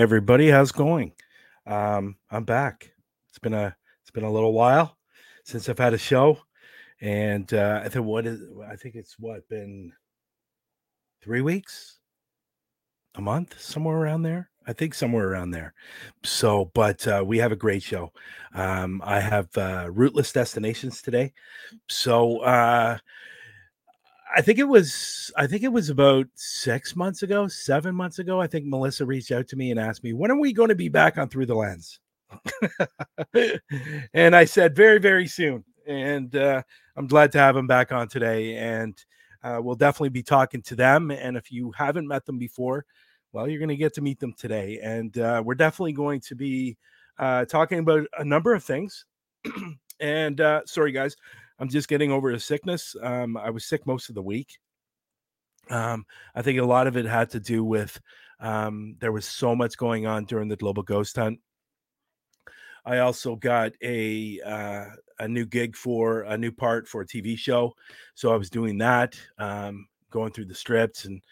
[0.00, 1.12] everybody, how's going?
[1.66, 2.90] Um, I'm back.
[3.28, 4.96] It's been a it's been a little while
[5.44, 6.38] since I've had a show,
[7.02, 9.92] and uh, I think what is I think it's what been
[11.20, 11.98] three weeks,
[13.16, 14.48] a month, somewhere around there.
[14.66, 15.74] I think somewhere around there.
[16.24, 18.10] So, but uh, we have a great show.
[18.54, 21.34] Um, I have uh, rootless destinations today,
[21.90, 22.96] so uh,
[24.34, 28.40] I think it was I think it was about six months ago, seven months ago.
[28.40, 30.74] I think Melissa reached out to me and asked me, when are we going to
[30.74, 32.00] be back on Through the Lens?
[34.14, 35.64] and I said, very, very soon.
[35.86, 36.62] And uh,
[36.96, 38.56] I'm glad to have them back on today.
[38.56, 38.96] And
[39.42, 41.10] uh, we'll definitely be talking to them.
[41.10, 42.84] And if you haven't met them before,
[43.32, 44.80] well, you're going to get to meet them today.
[44.82, 46.76] And uh, we're definitely going to be
[47.18, 49.04] uh, talking about a number of things.
[50.00, 51.16] and uh, sorry, guys,
[51.60, 52.96] I'm just getting over a sickness.
[53.02, 54.58] Um, I was sick most of the week.
[55.68, 58.00] Um, I think a lot of it had to do with
[58.40, 61.38] um, there was so much going on during the global ghost hunt.
[62.86, 64.86] I also got a uh,
[65.18, 67.74] a new gig for a new part for a TV show,
[68.14, 71.22] so I was doing that, um, going through the strips, and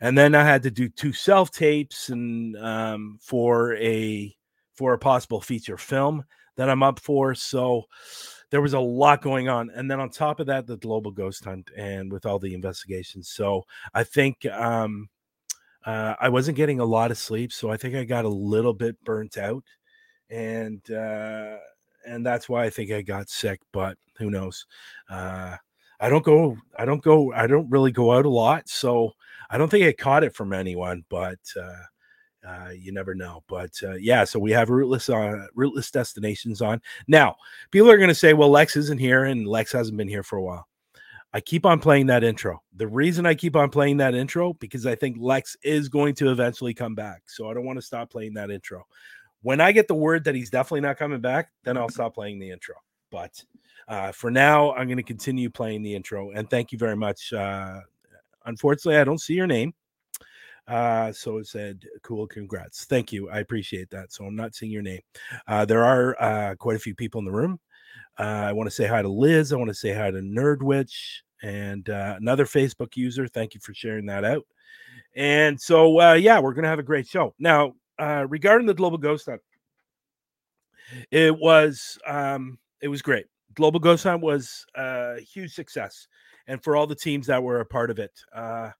[0.00, 4.34] and then I had to do two self tapes and um, for a
[4.74, 6.24] for a possible feature film
[6.56, 7.34] that I'm up for.
[7.34, 7.86] So
[8.52, 11.42] there was a lot going on and then on top of that the global ghost
[11.44, 13.30] hunt and with all the investigations.
[13.30, 13.64] So
[13.94, 15.08] i think um
[15.84, 18.74] uh, i wasn't getting a lot of sleep so i think i got a little
[18.74, 19.64] bit burnt out
[20.30, 21.56] and uh
[22.06, 24.66] and that's why i think i got sick but who knows?
[25.08, 25.56] Uh
[25.98, 29.12] i don't go i don't go i don't really go out a lot so
[29.50, 31.82] i don't think i caught it from anyone but uh
[32.46, 33.42] uh, you never know.
[33.46, 36.80] But uh, yeah, so we have rootless on uh, rootless destinations on.
[37.08, 37.36] Now,
[37.70, 40.36] people are going to say, well, Lex isn't here and Lex hasn't been here for
[40.36, 40.66] a while.
[41.34, 42.62] I keep on playing that intro.
[42.76, 46.30] The reason I keep on playing that intro because I think Lex is going to
[46.30, 47.22] eventually come back.
[47.26, 48.84] So I don't want to stop playing that intro.
[49.40, 52.38] When I get the word that he's definitely not coming back, then I'll stop playing
[52.38, 52.74] the intro.
[53.10, 53.42] But
[53.88, 56.30] uh, for now, I'm going to continue playing the intro.
[56.32, 57.32] And thank you very much.
[57.32, 57.80] Uh,
[58.44, 59.72] unfortunately, I don't see your name.
[60.68, 62.84] Uh, so it said, cool, congrats.
[62.84, 63.28] Thank you.
[63.30, 64.12] I appreciate that.
[64.12, 65.00] So I'm not seeing your name.
[65.46, 67.58] Uh, there are uh, quite a few people in the room.
[68.18, 69.52] Uh, I want to say hi to Liz.
[69.52, 73.26] I want to say hi to Nerdwitch and uh, another Facebook user.
[73.26, 74.46] Thank you for sharing that out.
[75.14, 77.34] And so, uh, yeah, we're going to have a great show.
[77.38, 79.40] Now, uh, regarding the Global Ghost Hunt,
[81.10, 83.26] it was um, it was great.
[83.54, 86.06] Global Ghost Hunt was a huge success
[86.46, 88.12] and for all the teams that were a part of it.
[88.34, 88.70] Uh,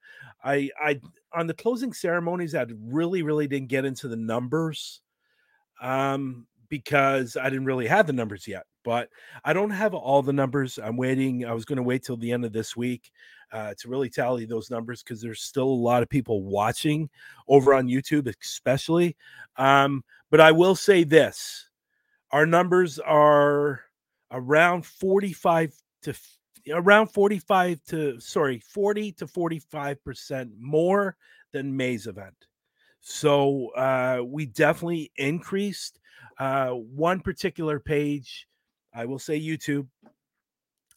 [0.44, 1.00] I, I,
[1.32, 5.00] on the closing ceremonies, I really, really didn't get into the numbers
[5.80, 8.64] um, because I didn't really have the numbers yet.
[8.84, 9.10] But
[9.44, 10.78] I don't have all the numbers.
[10.82, 11.44] I'm waiting.
[11.44, 13.12] I was going to wait till the end of this week
[13.52, 17.08] uh, to really tally those numbers because there's still a lot of people watching
[17.46, 19.16] over on YouTube, especially.
[19.56, 21.68] Um, but I will say this
[22.32, 23.82] our numbers are
[24.30, 26.14] around 45 to
[26.70, 31.16] around 45 to sorry 40 to 45 percent more
[31.52, 32.36] than may's event.
[33.00, 35.98] So uh, we definitely increased
[36.38, 38.48] uh, one particular page
[38.94, 39.86] i will say youtube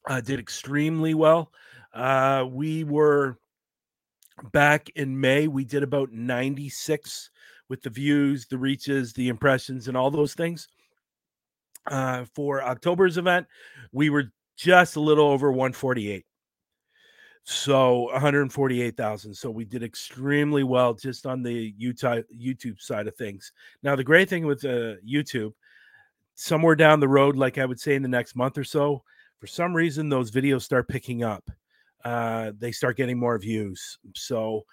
[0.07, 1.51] uh, did extremely well.
[1.93, 3.37] Uh, we were
[4.51, 7.29] back in may we did about 96
[7.69, 10.67] with the views the reaches the impressions and all those things
[11.87, 13.47] uh, for october's event.
[13.93, 16.25] We were just a little over 148.
[17.43, 19.33] So 148,000.
[19.33, 23.51] So we did extremely well just on the Utah YouTube side of things.
[23.83, 25.53] Now the great thing with uh, YouTube,
[26.33, 29.03] somewhere down the road, like I would say in the next month or so,
[29.39, 31.49] for some reason those videos start picking up.
[32.03, 33.99] Uh, they start getting more views.
[34.15, 34.65] So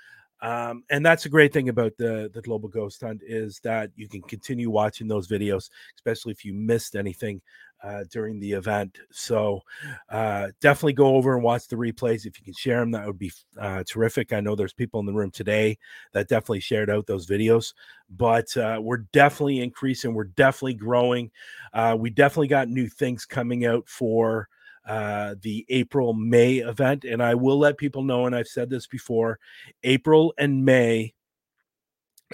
[0.43, 4.08] um, and that's a great thing about the the global ghost hunt is that you
[4.08, 7.40] can continue watching those videos, especially if you missed anything
[7.82, 8.99] uh, during the event.
[9.11, 9.61] So
[10.08, 12.26] uh, definitely go over and watch the replays.
[12.26, 14.32] If you can share them, that would be uh, terrific.
[14.32, 15.79] I know there's people in the room today
[16.12, 17.75] that definitely shared out those videos,
[18.11, 20.14] but uh, we're definitely increasing.
[20.14, 21.31] We're definitely growing.
[21.73, 24.49] Uh, we definitely got new things coming out for
[24.87, 27.05] uh, the April May event.
[27.05, 29.38] And I will let people know, and I've said this before
[29.82, 31.14] April and May,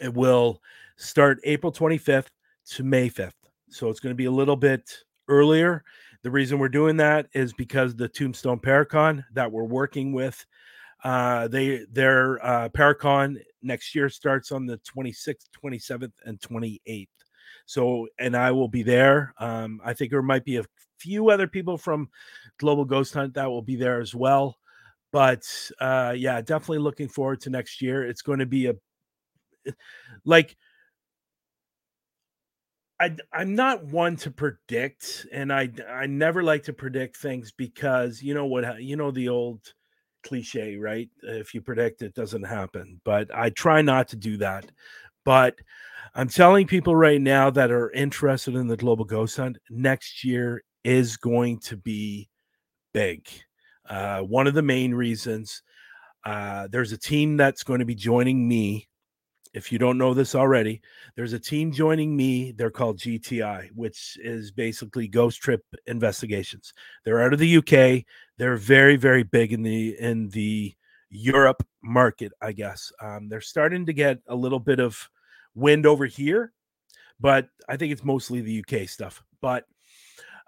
[0.01, 0.61] it will
[0.97, 2.29] start April 25th
[2.71, 3.33] to May 5th.
[3.71, 5.85] So it's going to be a little bit earlier.
[6.23, 10.45] The reason we're doing that is because the Tombstone Paracon that we're working with,
[11.05, 17.09] uh, they their uh, Paracon next year starts on the 26th, 27th, and 28th.
[17.67, 19.35] So, and I will be there.
[19.39, 20.65] Um, I think there might be a
[20.99, 22.09] few other people from
[22.59, 24.59] Global Ghost Hunt that will be there as well.
[25.13, 25.47] But
[25.81, 28.05] uh, yeah, definitely looking forward to next year.
[28.05, 28.75] It's going to be a
[30.25, 30.57] like
[33.01, 38.23] I I'm not one to predict, and I I never like to predict things because
[38.23, 39.61] you know what you know the old
[40.25, 41.09] cliche, right?
[41.23, 43.01] If you predict, it doesn't happen.
[43.05, 44.71] But I try not to do that.
[45.25, 45.57] But
[46.15, 50.63] I'm telling people right now that are interested in the global ghost hunt next year
[50.85, 52.29] is going to be
[52.93, 53.29] big.
[53.89, 55.63] Uh, one of the main reasons
[56.25, 58.88] uh, there's a team that's going to be joining me.
[59.59, 60.81] If you don't know this already,
[61.17, 62.53] there's a team joining me.
[62.53, 66.73] They're called GTI, which is basically Ghost Trip Investigations.
[67.05, 68.05] They're out of the UK.
[68.37, 70.75] They're very, very big in the in the
[71.11, 72.93] Europe market, I guess.
[73.03, 74.97] Um, they're starting to get a little bit of
[75.57, 76.53] wind over here,
[77.19, 79.25] but I think it's mostly the UK stuff.
[79.41, 79.65] But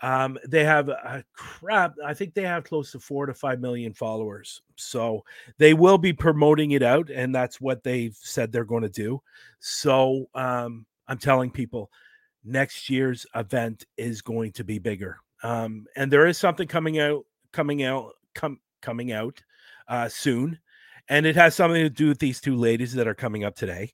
[0.03, 1.95] um, they have a crap.
[2.05, 4.63] I think they have close to four to five million followers.
[4.77, 5.25] So
[5.59, 9.21] they will be promoting it out, and that's what they've said they're going to do.
[9.59, 11.91] So um, I'm telling people
[12.45, 15.19] next year's event is going to be bigger.
[15.43, 19.43] Um, and there is something coming out, coming out, come coming out
[19.89, 20.59] uh, soon,
[21.09, 23.93] and it has something to do with these two ladies that are coming up today.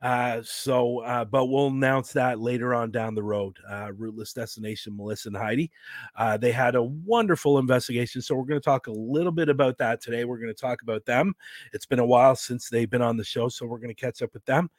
[0.00, 3.56] Uh, so, uh, but we'll announce that later on down the road.
[3.68, 5.70] Uh, Rootless Destination, Melissa and Heidi.
[6.14, 8.22] Uh, they had a wonderful investigation.
[8.22, 10.24] So, we're going to talk a little bit about that today.
[10.24, 11.34] We're going to talk about them.
[11.72, 13.48] It's been a while since they've been on the show.
[13.48, 14.70] So, we're going to catch up with them.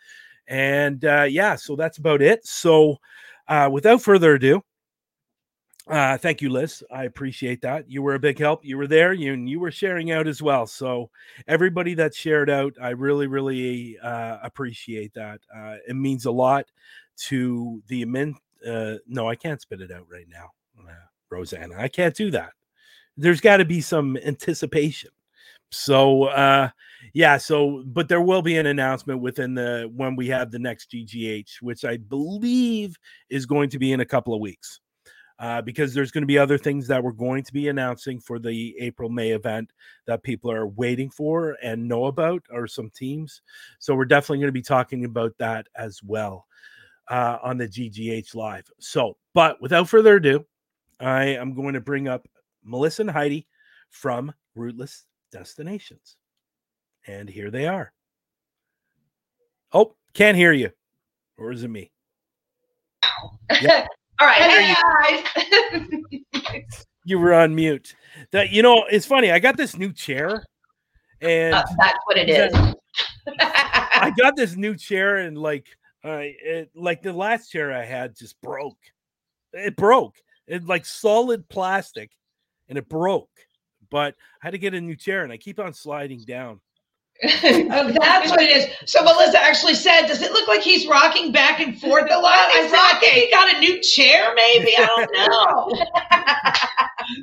[0.47, 2.45] And uh, yeah, so that's about it.
[2.45, 2.97] So,
[3.47, 4.63] uh, without further ado,
[5.89, 6.83] uh, thank you, Liz.
[6.91, 7.89] I appreciate that.
[7.89, 8.63] You were a big help.
[8.63, 9.11] You were there.
[9.11, 10.67] You you were sharing out as well.
[10.67, 11.09] So
[11.47, 15.41] everybody that shared out, I really, really uh, appreciate that.
[15.55, 16.65] Uh, it means a lot
[17.27, 18.37] to the immense.
[18.65, 20.93] Uh, no, I can't spit it out right now, uh,
[21.31, 21.75] Rosanna.
[21.77, 22.51] I can't do that.
[23.17, 25.09] There's got to be some anticipation.
[25.71, 26.69] So uh
[27.13, 30.91] yeah, so but there will be an announcement within the when we have the next
[30.91, 32.95] GGH, which I believe
[33.29, 34.79] is going to be in a couple of weeks
[35.39, 38.39] uh, because there's going to be other things that we're going to be announcing for
[38.39, 39.71] the April May event
[40.05, 43.41] that people are waiting for and know about, or some teams.
[43.79, 46.45] So we're definitely going to be talking about that as well
[47.09, 48.69] uh, on the GGH Live.
[48.79, 50.45] So, but without further ado,
[50.99, 52.27] I am going to bring up
[52.63, 53.47] Melissa and Heidi
[53.89, 56.17] from Rootless Destinations.
[57.07, 57.93] And here they are.
[59.71, 60.71] Oh, can't hear you.
[61.37, 61.91] Or is it me?
[63.61, 63.87] Yeah.
[64.19, 64.41] All right.
[64.41, 65.23] Hey
[66.43, 66.85] guys.
[67.05, 67.95] you were on mute.
[68.31, 69.31] That you know, it's funny.
[69.31, 70.43] I got this new chair,
[71.21, 72.53] and uh, that's what it is.
[73.39, 75.67] I got this new chair, and like,
[76.03, 78.77] uh, it, like the last chair I had just broke.
[79.53, 80.17] It broke.
[80.47, 82.11] It like solid plastic,
[82.67, 83.29] and it broke.
[83.89, 86.59] But I had to get a new chair, and I keep on sliding down.
[87.23, 88.65] oh, that's what it is.
[88.85, 92.33] So Melissa actually said, "Does it look like he's rocking back and forth a lot?"
[92.33, 94.73] I said, "I think he got a new chair, maybe.
[94.77, 95.69] I don't know."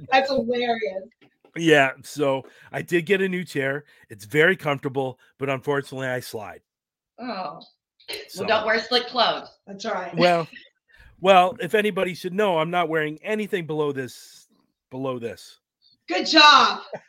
[0.12, 1.05] that's hilarious.
[1.57, 3.85] Yeah, so I did get a new chair.
[4.11, 6.61] It's very comfortable, but unfortunately, I slide.
[7.19, 7.62] Oh,
[8.29, 9.49] so, well, don't wear slick clothes.
[9.67, 10.15] That's right.
[10.15, 10.47] Well,
[11.21, 14.47] well, if anybody should know, I'm not wearing anything below this.
[14.91, 15.59] Below this.
[16.09, 16.81] Good job.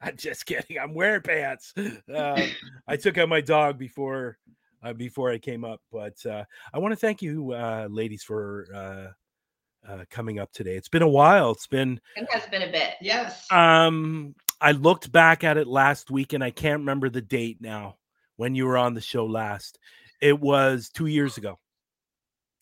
[0.00, 0.78] I'm just kidding.
[0.78, 1.74] I'm wearing pants.
[2.12, 2.46] Uh,
[2.86, 4.38] I took out my dog before
[4.82, 8.66] uh, before I came up, but uh, I want to thank you, uh, ladies, for
[8.74, 10.76] uh, uh, coming up today.
[10.76, 11.50] It's been a while.
[11.52, 12.94] It's been it has been a bit.
[13.00, 13.50] Yes.
[13.50, 17.96] Um, I looked back at it last week, and I can't remember the date now
[18.36, 19.78] when you were on the show last.
[20.22, 21.58] It was two years ago.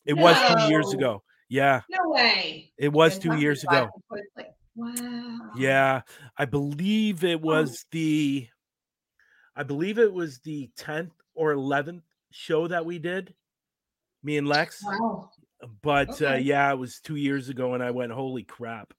[0.05, 0.23] It no.
[0.23, 1.23] was two years ago.
[1.49, 1.83] Yeah.
[1.89, 2.73] No way.
[2.79, 3.89] It was two years ago.
[4.09, 4.54] Quickly.
[4.77, 5.39] Wow.
[5.57, 6.03] Yeah,
[6.37, 8.49] I believe it was the
[9.57, 12.03] I believe it was the 10th or 11th
[12.33, 13.35] show that we did.
[14.23, 14.83] Me and Lex.
[14.85, 15.31] Wow.
[15.83, 16.27] But uh, okay.
[16.27, 18.93] uh, yeah, it was 2 years ago and I went holy crap.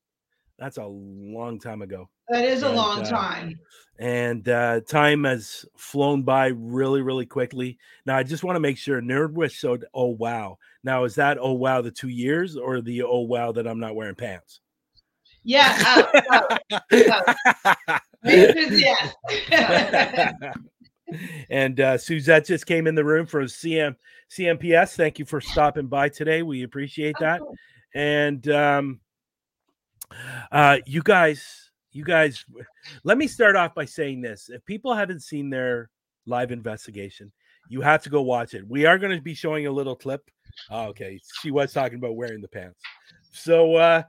[0.58, 2.10] That's a long time ago.
[2.30, 3.60] That is and, a long uh, time.
[4.00, 7.78] And uh, time has flown by really, really quickly.
[8.06, 10.58] Now, I just want to make sure Nerdwitch showed, oh, wow.
[10.84, 13.96] Now, is that, oh, wow, the two years or the, oh, wow, that I'm not
[13.96, 14.62] wearing pants?
[15.46, 16.04] Yeah.
[16.12, 19.16] Uh, uh, yes.
[21.50, 23.96] and uh, Suzette just came in the room for CM
[24.36, 24.96] CMPS.
[24.96, 26.42] Thank you for stopping by today.
[26.42, 27.42] We appreciate that.
[27.94, 29.00] And um,
[30.52, 32.44] uh, you guys, you guys,
[33.04, 35.92] let me start off by saying this: if people haven't seen their
[36.26, 37.32] live investigation,
[37.70, 38.68] you have to go watch it.
[38.68, 40.28] We are going to be showing a little clip.
[40.72, 42.82] Oh, okay, she was talking about wearing the pants.
[43.32, 43.76] So.
[43.76, 44.02] uh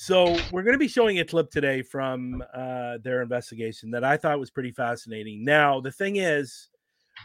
[0.00, 4.16] so we're going to be showing a clip today from uh, their investigation that I
[4.16, 5.44] thought was pretty fascinating.
[5.44, 6.68] Now the thing is,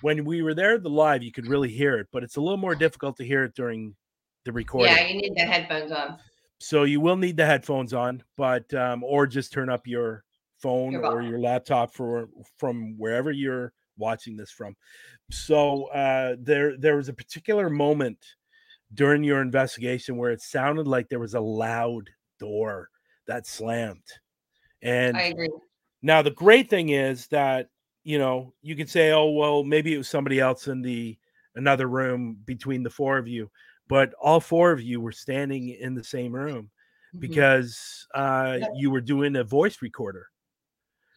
[0.01, 2.57] when we were there the live, you could really hear it, but it's a little
[2.57, 3.93] more difficult to hear it during
[4.43, 4.91] the recording.
[4.91, 6.17] Yeah, you need the headphones on.
[6.57, 10.23] So you will need the headphones on, but um, or just turn up your
[10.57, 12.27] phone Your or your laptop for
[12.57, 14.75] from wherever you're watching this from.
[15.29, 18.17] So uh, there there was a particular moment
[18.95, 22.09] during your investigation where it sounded like there was a loud
[22.43, 22.89] door
[23.27, 24.03] that slammed.
[24.81, 25.49] And I agree.
[26.01, 27.69] now the great thing is that
[28.03, 31.17] you know you could say, oh well, maybe it was somebody else in the
[31.55, 33.49] another room between the four of you,
[33.87, 36.69] but all four of you were standing in the same room
[37.15, 37.19] Mhm.
[37.19, 38.67] because uh, Yeah.
[38.75, 40.27] you were doing a voice recorder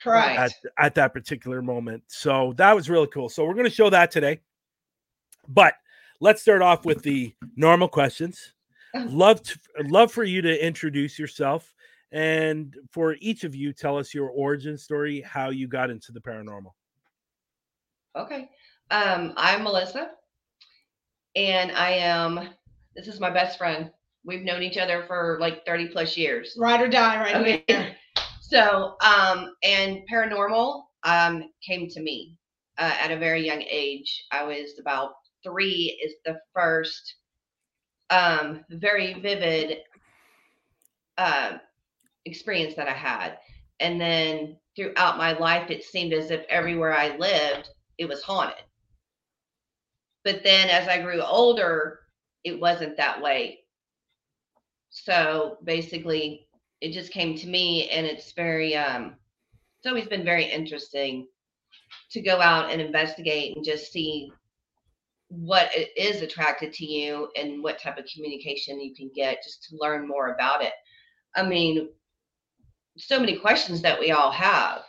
[0.03, 0.39] Correct.
[0.39, 2.05] at at that particular moment.
[2.07, 3.29] So that was really cool.
[3.31, 4.41] So we're going to show that today.
[5.49, 5.75] But
[6.21, 8.53] let's start off with the normal questions.
[9.05, 11.75] Love to, love for you to introduce yourself
[12.13, 16.21] and for each of you tell us your origin story, how you got into the
[16.21, 16.73] paranormal.
[18.17, 18.49] Okay.
[18.91, 20.11] Um, I'm Melissa,
[21.35, 22.49] and I am.
[22.95, 23.91] This is my best friend.
[24.25, 26.57] We've known each other for like 30 plus years.
[26.59, 27.65] Ride or die, right Okay.
[27.69, 27.97] here.
[28.41, 32.39] So, um, and paranormal um came to me
[32.79, 34.25] uh, at a very young age.
[34.31, 36.01] I was about three.
[36.05, 37.17] Is the first
[38.11, 39.79] um very vivid
[41.19, 41.59] uh,
[42.25, 43.39] experience that I had,
[43.81, 48.63] and then throughout my life, it seemed as if everywhere I lived, it was haunted.
[50.25, 52.01] But then as I grew older,
[52.45, 53.61] it wasn't that way.
[54.91, 56.47] So basically,
[56.81, 59.17] it just came to me, and it's very, um,
[59.79, 61.27] it's always been very interesting
[62.11, 64.31] to go out and investigate and just see
[65.29, 69.65] what it is attracted to you and what type of communication you can get just
[69.65, 70.73] to learn more about it.
[71.35, 71.89] I mean,
[72.97, 74.83] so many questions that we all have.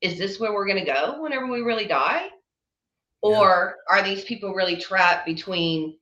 [0.00, 2.24] Is this where we're going to go whenever we really die?
[3.22, 3.30] Yeah.
[3.38, 5.98] Or are these people really trapped between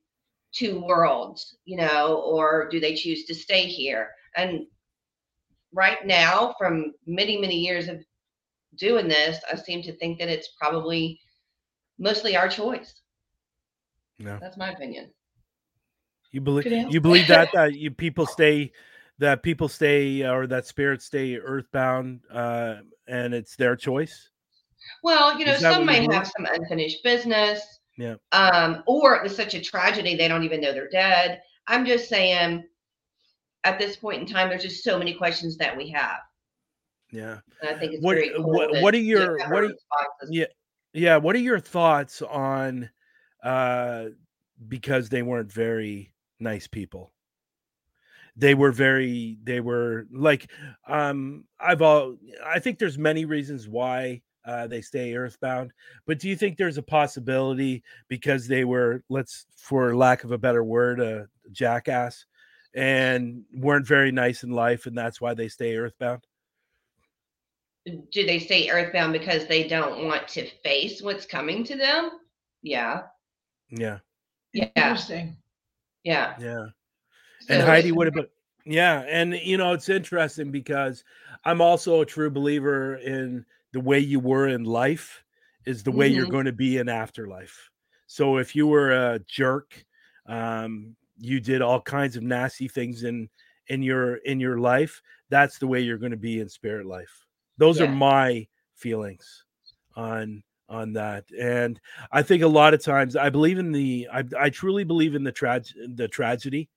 [0.53, 4.09] two worlds, you know, or do they choose to stay here?
[4.35, 4.65] And
[5.73, 8.03] right now, from many, many years of
[8.75, 11.19] doing this, I seem to think that it's probably
[11.99, 13.01] mostly our choice.
[14.21, 14.37] No.
[14.39, 15.11] That's my opinion.
[16.31, 18.71] You believe Good you believe that that you people stay
[19.19, 24.29] that people stay or that spirits stay earthbound uh and it's their choice?
[25.03, 27.61] Well, you know, some what may have some unfinished business.
[27.97, 28.15] Yeah.
[28.31, 31.41] Um, or it was such a tragedy they don't even know they're dead.
[31.67, 32.63] I'm just saying
[33.63, 36.17] at this point in time, there's just so many questions that we have.
[37.11, 37.39] Yeah.
[37.61, 38.45] And I think it's What- very cool.
[38.49, 39.75] what- to what are your- what are-
[40.29, 40.45] Yeah.
[40.93, 42.89] Yeah, what are your thoughts on
[43.43, 44.05] uh
[44.67, 47.11] because they weren't very nice people?
[48.35, 50.51] They were very they were like
[50.87, 55.73] um I've all I think there's many reasons why uh they stay earthbound,
[56.05, 60.37] but do you think there's a possibility because they were let's for lack of a
[60.37, 62.25] better word a jackass
[62.73, 66.25] and weren't very nice in life and that's why they stay earthbound?
[67.85, 72.11] Do they stay earthbound because they don't want to face what's coming to them?
[72.61, 73.03] Yeah.
[73.71, 73.99] Yeah.
[74.53, 74.69] Yeah.
[74.75, 75.35] Interesting.
[76.03, 76.35] Yeah.
[76.39, 76.65] Yeah.
[77.41, 78.29] So and Heidi, it's- what about?
[78.63, 81.03] Yeah, and you know it's interesting because
[81.45, 85.23] I'm also a true believer in the way you were in life
[85.65, 86.31] is the way you're Mhm.
[86.31, 87.71] going to be in afterlife.
[88.05, 89.83] So if you were a jerk,
[90.27, 93.29] um, you did all kinds of nasty things in
[93.67, 95.01] in your in your life.
[95.29, 97.25] That's the way you're going to be in spirit life.
[97.57, 99.45] Those are my feelings
[99.95, 101.79] on on that and
[102.11, 105.23] i think a lot of times i believe in the i, I truly believe in
[105.23, 106.69] the trag the tragedy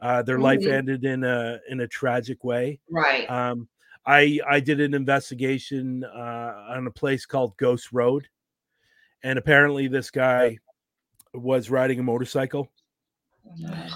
[0.00, 0.72] uh their life Mhm.
[0.74, 3.28] ended in a in a tragic way Right.
[3.30, 3.68] um
[4.06, 8.28] i i did an investigation uh on a place called ghost road
[9.24, 10.58] and apparently this guy
[11.34, 12.70] was riding a motorcycle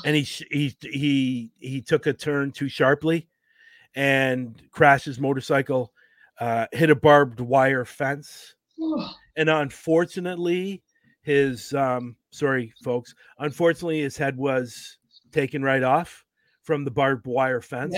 [0.04, 3.28] and he he he he took a turn too sharply
[3.94, 5.92] and crashed his motorcycle
[6.40, 8.54] uh hit a barbed wire fence
[9.36, 10.82] and unfortunately
[11.22, 14.98] his um sorry folks unfortunately his head was
[15.30, 16.24] taken right off
[16.62, 17.96] from the barbed wire fence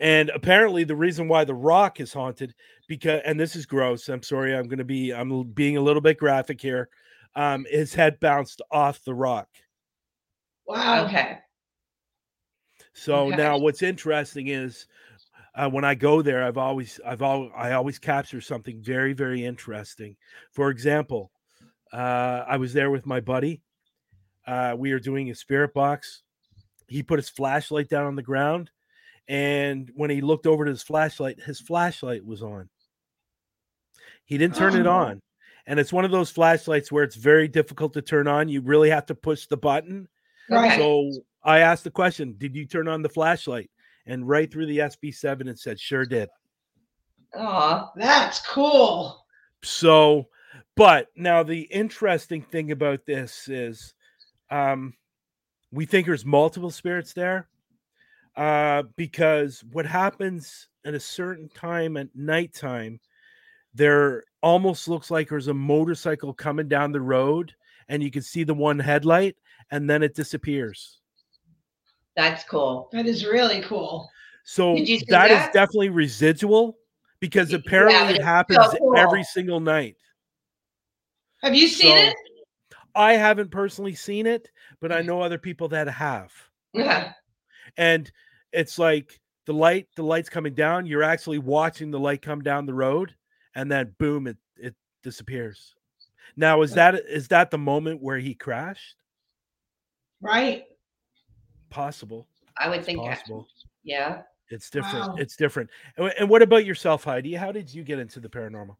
[0.00, 2.54] and apparently the reason why the rock is haunted
[2.86, 6.02] because and this is gross i'm sorry i'm going to be i'm being a little
[6.02, 6.88] bit graphic here
[7.34, 9.48] um his head bounced off the rock
[10.66, 11.04] Wow.
[11.06, 11.38] Okay.
[12.94, 13.36] So Okay.
[13.36, 14.86] now what's interesting is
[15.54, 19.44] uh, when I go there, I've always I've all I always capture something very very
[19.44, 20.16] interesting.
[20.52, 21.30] For example,
[21.92, 23.62] uh, I was there with my buddy.
[24.46, 26.22] Uh, we are doing a spirit box.
[26.88, 28.70] He put his flashlight down on the ground,
[29.28, 32.68] and when he looked over to his flashlight, his flashlight was on.
[34.24, 34.90] He didn't turn it Oh.
[34.92, 35.20] on,
[35.66, 38.48] and it's one of those flashlights where it's very difficult to turn on.
[38.48, 40.08] You really have to push the button
[40.50, 40.76] Right.
[40.78, 41.10] So
[41.44, 43.70] I asked the question, did you turn on the flashlight?
[44.06, 46.28] And right through the SB7 it said, sure did.
[47.34, 47.90] Aw.
[47.96, 49.24] That's cool.
[49.62, 50.28] So,
[50.76, 53.94] but now the interesting thing about this is
[54.50, 54.94] um
[55.72, 57.48] we think there's multiple spirits there.
[58.36, 63.00] Uh, because what happens at a certain time at nighttime,
[63.74, 67.54] there almost looks like there's a motorcycle coming down the road,
[67.88, 69.36] and you can see the one headlight,
[69.70, 71.00] and then it disappears.
[72.16, 72.88] That's cool.
[72.92, 74.10] That is really cool.
[74.44, 76.76] So Did you see that is definitely residual
[77.20, 78.96] because Yeah, apparently but it happens so cool.
[78.96, 79.96] every single night.
[81.42, 82.16] Have you seen So, it?
[82.94, 85.08] I haven't personally seen it, but I mm-hmm.
[85.08, 86.32] know other people that have.
[86.74, 87.12] Yeah.
[87.76, 88.10] And
[88.52, 90.86] it's like the light, the light's coming down.
[90.86, 93.14] You're actually watching the light come down the road,
[93.54, 95.74] and then boom, it it disappears.
[96.36, 98.96] Now, is that is that the moment where he crashed?
[100.20, 100.64] Right.
[101.72, 102.28] Possible.
[102.58, 103.46] I would It's think, possible.
[103.82, 104.22] yeah.
[104.50, 105.08] It's different.
[105.08, 105.14] Wow.
[105.18, 105.70] It's different.
[105.96, 107.34] And, and what about yourself, Heidi?
[107.34, 108.76] How did you get into the paranormal?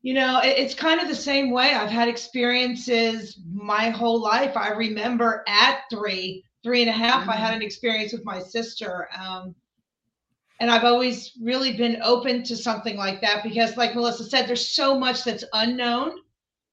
[0.00, 1.74] You know, it, it's kind of the same way.
[1.74, 4.56] I've had experiences my whole life.
[4.56, 9.08] I remember at three, three and a half, I had an experience with my sister.
[9.20, 9.54] Um,
[10.60, 14.74] and I've always really been open to something like that because, like Melissa said, there's
[14.74, 16.12] so much that's unknown.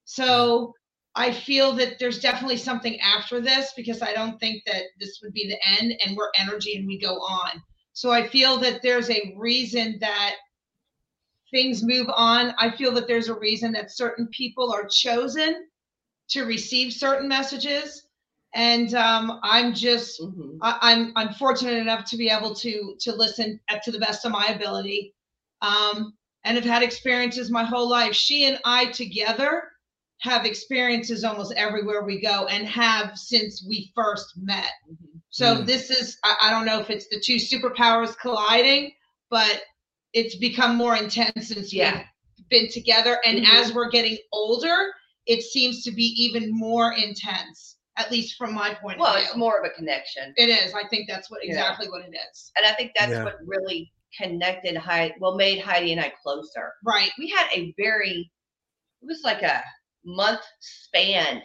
[0.05, 0.73] So
[1.15, 5.33] I feel that there's definitely something after this because I don't think that this would
[5.33, 7.61] be the end and we're energy and we go on.
[7.93, 10.35] So I feel that there's a reason that
[11.51, 12.53] things move on.
[12.57, 15.67] I feel that there's a reason that certain people are chosen
[16.29, 18.07] to receive certain messages.
[18.55, 20.59] And um, I'm just Mhm.
[20.61, 24.31] I, I'm I'm fortunate enough to be able to to listen to the best of
[24.31, 25.13] my ability,
[25.61, 28.15] um, and have had experiences my whole life.
[28.15, 29.72] She and I together
[30.21, 34.71] have experiences almost everywhere we go, and have since we first met.
[35.29, 35.65] So Mm.
[35.65, 38.93] this is I, I don't know if it's the two superpowers colliding,
[39.29, 39.63] but
[40.13, 42.05] it's become more intense since Yeah.
[42.37, 43.19] we've been together.
[43.25, 43.49] And Mhm.
[43.53, 44.93] as we're getting older,
[45.25, 49.25] it seems to be even more intense, at least from my point Well, of view.
[49.25, 50.33] it's more of a connection.
[50.37, 50.73] It is.
[50.73, 51.49] I think that's what Yeah.
[51.51, 52.51] exactly what it is.
[52.55, 53.23] And I think that's Yeah.
[53.23, 56.73] what really connected Heidi, well, made Heidi and I closer.
[56.85, 57.11] Right.
[57.17, 58.31] We had a very,
[59.01, 59.63] it was like a
[60.05, 61.41] month span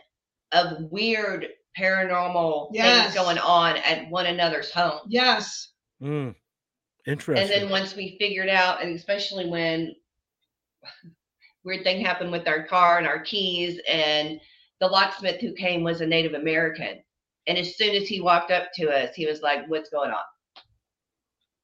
[0.53, 3.03] of weird paranormal Yes.
[3.03, 5.01] things going on at one another's home.
[5.09, 5.69] Yes.
[6.03, 6.35] Mm,
[7.07, 9.95] And then once we figured out, and especially when
[11.65, 14.41] weird thing happened with our car and our keys, and
[14.81, 17.03] the locksmith who came was a Native American.
[17.47, 20.23] And as soon as he walked up to us, he was like, What's going on?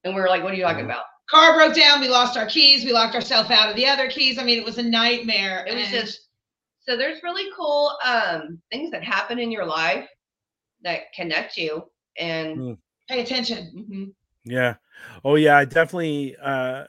[0.05, 0.91] And we were like, What are you talking Mhm.
[0.91, 1.05] about?
[1.31, 2.01] Car broke down.
[2.01, 2.85] We lost our keys.
[2.85, 4.39] We locked ourselves out of the other keys.
[4.39, 5.65] I mean, it was a nightmare.
[5.67, 6.24] It was and- just
[6.87, 10.09] so there's really cool um things that happen in your life
[10.83, 11.85] that connect you
[12.19, 12.79] and Mm.
[13.09, 13.73] pay attention.
[13.91, 14.15] Mhm.
[14.45, 14.77] Yeah.
[15.25, 16.85] Oh yeah, I definitely uh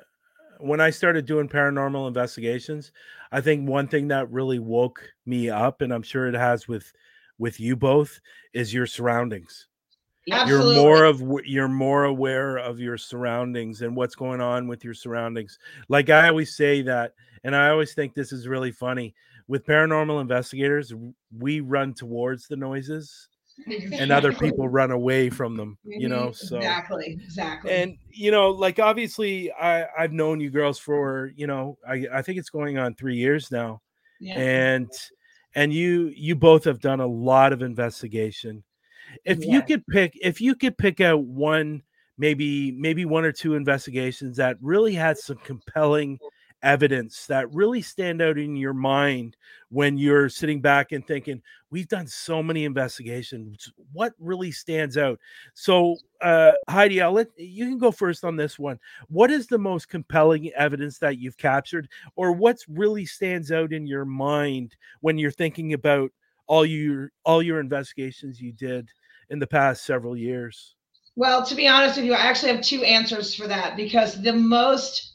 [0.60, 2.91] when I started doing paranormal investigations,
[3.31, 6.91] I think one thing that really woke me up and I'm sure it has with
[7.39, 8.19] with you both
[8.53, 9.67] is your surroundings.
[10.31, 10.49] Absolutely.
[10.49, 14.93] You're more of you're more aware of your surroundings and what's going on with your
[14.93, 15.60] surroundings.
[15.89, 19.15] Like I always say that and I always think this is really funny.
[19.47, 20.93] With paranormal investigators,
[21.38, 23.29] we run towards the noises
[23.67, 26.27] and other people run away from them, you know.
[26.27, 26.36] Mhm.
[26.36, 27.71] So exactly, exactly.
[27.71, 32.21] and you know like obviously i i've known you girls for you know i i
[32.21, 33.81] think it's going on three years now
[34.19, 34.39] yeah.
[34.39, 34.89] and
[35.55, 38.63] and you you both have done a lot of investigation
[39.25, 41.81] if you could pick if you could pick out one
[42.17, 46.17] maybe maybe one or two investigations that really had some compelling
[46.65, 49.38] evidence that really stand out in your mind
[49.69, 53.71] when you're sitting back and thinking we've done so many investigations.
[53.93, 55.19] What really stands out?
[55.54, 58.80] So uh heidi i'll let you can go first on this one.
[59.08, 63.86] What is the most compelling evidence that you've captured or what's really stands out in
[63.86, 66.12] your mind when you're thinking about
[66.47, 68.89] all your all your investigations you did
[69.30, 70.75] in the past several years?
[71.15, 74.34] Well, to be honest with you, I actually have two answers for that because the
[74.34, 75.14] most,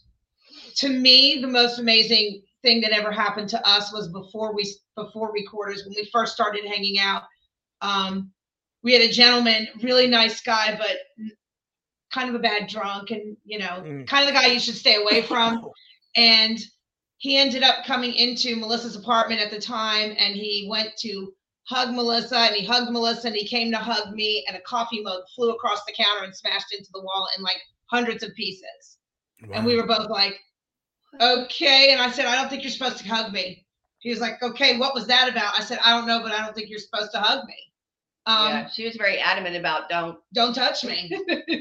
[0.77, 4.65] to me, the most amazing thing that ever happened to us was before we
[4.97, 7.23] before recorders when we first started hanging out.
[7.81, 8.33] Um,
[8.83, 10.97] we had a gentleman, really nice guy, but
[12.13, 14.07] kind of a bad drunk, and you know, Mm.
[14.07, 15.71] kind of the guy you should stay away from.
[16.17, 16.59] and
[17.19, 21.33] he ended up coming into Melissa's apartment at the time, and he went to
[21.65, 25.03] hug Melissa and he hugged Melissa and he came to hug me and a coffee
[25.03, 28.99] mug flew across the counter and smashed into the wall in like hundreds of pieces.
[29.55, 30.35] And we were both like,
[31.21, 31.93] okay.
[31.93, 33.67] And I said, I don't think you're supposed to hug me.
[33.99, 35.59] He was like, okay, what was that about?
[35.59, 37.57] I said, I don't know, but I don't think you're supposed to hug me.
[38.27, 40.19] Um, yeah, she was very adamant about don't.
[40.35, 41.11] don't touch me.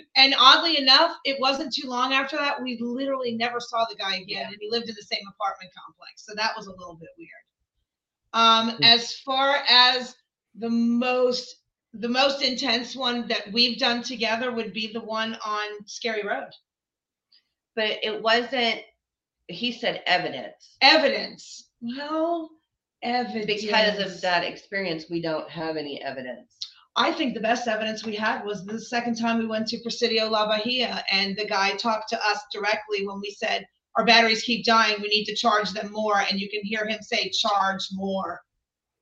[0.15, 2.61] and oddly enough, it wasn't too long after that.
[2.61, 4.47] We literally never saw the guy again, Yeah.
[4.47, 6.25] and he lived in the same apartment complex.
[6.25, 7.29] So that was a little bit weird.
[8.33, 8.83] Um, Hmm.
[8.83, 10.15] as far as
[10.55, 11.55] the most
[11.93, 16.51] the most intense one that we've done together would be the one on Scary Road.
[17.75, 18.81] But it wasn't.
[19.49, 21.69] He said evidence Evidence.
[21.81, 22.49] Well,
[23.01, 23.63] evidence.
[23.63, 25.05] because of that experience.
[25.09, 26.55] We don't have any evidence.
[26.95, 30.27] I think the best evidence we had was the second time we went to Presidio
[30.27, 34.65] La Bahia, and the guy talked to us directly when we said, Our batteries keep
[34.65, 36.19] dying, we need to charge them more.
[36.19, 38.41] And you can hear him say, Charge more.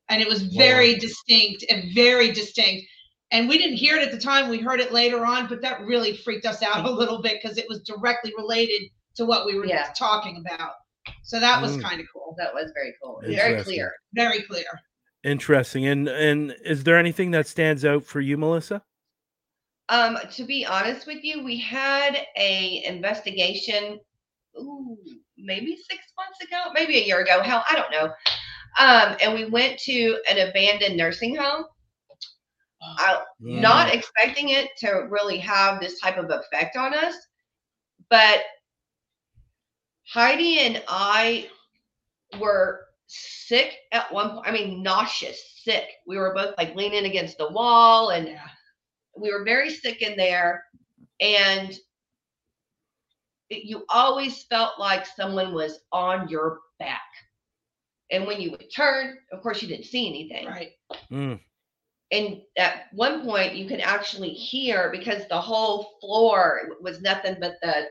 [0.10, 2.86] And it was very distinct and very distinct.
[3.32, 5.82] And we didn't hear it at the time, we heard it later on, but that
[5.82, 9.56] really freaked us out a little bit because it was directly related to what we
[9.58, 9.92] were Yeah.
[9.98, 10.74] talking about.
[11.24, 11.84] So that was Mm.
[11.84, 13.22] kind of cool, That was very cool.
[13.24, 13.94] Very clear.
[14.14, 14.66] very clear.
[15.24, 15.86] Interesting.
[15.88, 18.84] And and is there anything that stands out for you, Melissa?
[19.90, 24.00] Um, to be honest with you, we had a investigation.
[24.60, 24.98] Ooh,
[25.38, 27.42] maybe six months ago, maybe a year ago.
[27.42, 28.14] Hell, I don't know.
[28.80, 31.66] Um, and we went to an abandoned nursing home.
[32.82, 33.62] I, Mm.
[33.62, 37.16] Not expecting it to really have this type of effect on us,
[38.10, 38.44] but
[40.10, 41.50] Heidi and I
[42.40, 44.48] were sick at one point.
[44.48, 45.86] I mean, nauseous, sick.
[46.06, 48.48] We were both like leaning against the wall and Yeah.
[49.16, 50.64] we were very sick in there
[51.20, 51.72] and
[53.50, 57.02] it- you always felt like someone was on your back
[58.12, 60.74] and when you would turn of course you didn't see anything Right.
[61.12, 61.40] Mm.
[62.12, 67.56] and at one point you could actually hear because the whole floor was nothing but
[67.62, 67.90] the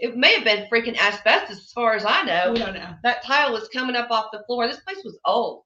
[0.00, 2.94] it may have been freaking asbestos as far as i know We don't know.
[3.02, 5.62] that tile was coming up off the floor this place was old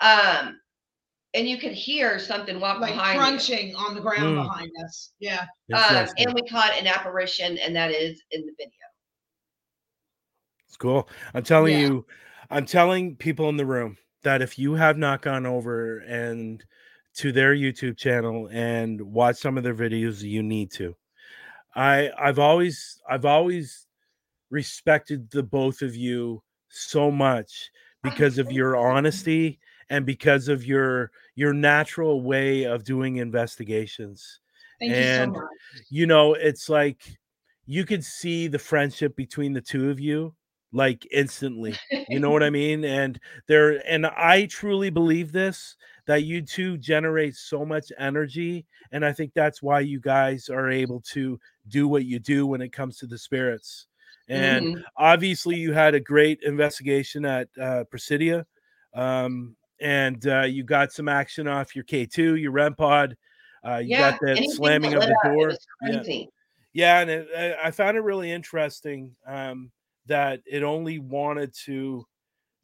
[0.00, 0.58] um
[1.34, 3.20] and you could hear something walk Like behind you.
[3.20, 4.42] crunching on the ground Mm.
[4.42, 5.12] behind us.
[5.18, 5.44] Yeah.
[5.74, 8.70] Um, and we caught an apparition, and that is in the video.
[10.66, 11.08] It's cool.
[11.34, 11.80] I'm telling Yeah.
[11.88, 12.06] you,
[12.50, 16.64] I'm telling people in the room that if you have not gone over and
[17.16, 20.96] to their YouTube channel and watch some of their videos, you need to.
[21.76, 23.86] I I've always I've always
[24.50, 27.70] respected the both of you so much
[28.04, 29.58] oh, because of your honesty
[29.90, 34.40] and because of your your natural way of doing investigations
[34.80, 35.82] Thank And- you so much.
[35.90, 37.02] you know it's like
[37.66, 40.34] you could see the friendship between the two of you
[40.76, 41.74] like instantly
[42.08, 46.76] you know what i mean and there and i truly believe this that you two
[46.78, 51.88] generate so much energy and i think that's why you guys are able to do
[51.88, 53.86] what you do when it comes to the spirits
[54.28, 54.82] and Mhm.
[54.96, 58.44] obviously you had a great investigation at uh, Presidio,
[58.92, 63.16] um, and uh, you got some action off your K2, your REM pod.
[63.64, 65.52] Uh, you yeah, got that slamming of the door.
[65.82, 66.02] Yeah.
[66.72, 69.70] Yeah, and it, I- I found it really interesting um,
[70.06, 72.06] that it only wanted to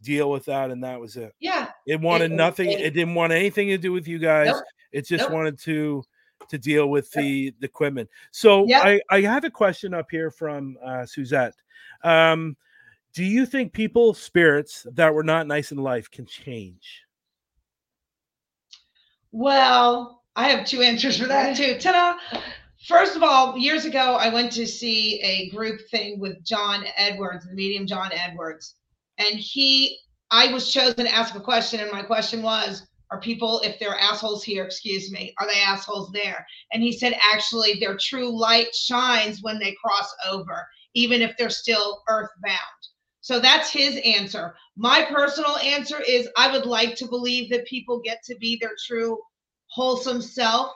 [0.03, 1.33] deal with that, and that was it.
[1.41, 2.69] Yeah, It wanted was nothing.
[2.71, 4.49] a- It didn't want anything to do with you guys.
[4.49, 4.65] Nope.
[4.93, 5.33] It just Nope.
[5.33, 6.03] wanted to
[6.49, 8.11] to deal with the the equipment.
[8.33, 8.83] So Yep.
[8.85, 11.55] I I have a question up here from uh, Suzette.
[12.03, 12.57] Um,
[13.15, 17.03] do you think people spirits that were not nice in life can change?
[19.31, 21.79] Well, I have two answers for that too.
[21.79, 22.41] Ta-da!
[22.89, 27.47] First of all, years ago, I went to see a group thing with John Edwards,
[27.47, 28.75] the medium John Edwards,
[29.19, 30.01] and he,
[30.33, 33.97] I was chosen to ask a question, and my question was, "Are people, if they're
[33.97, 38.75] assholes here, excuse me, are they assholes there?" And he said, "Actually, their true light
[38.75, 42.59] shines when they cross over, even if they're still earthbound."
[43.21, 44.57] So that's his answer.
[44.75, 48.75] My personal answer is I would like to believe that people get to be their
[48.89, 49.21] true
[49.69, 50.73] wholesome self,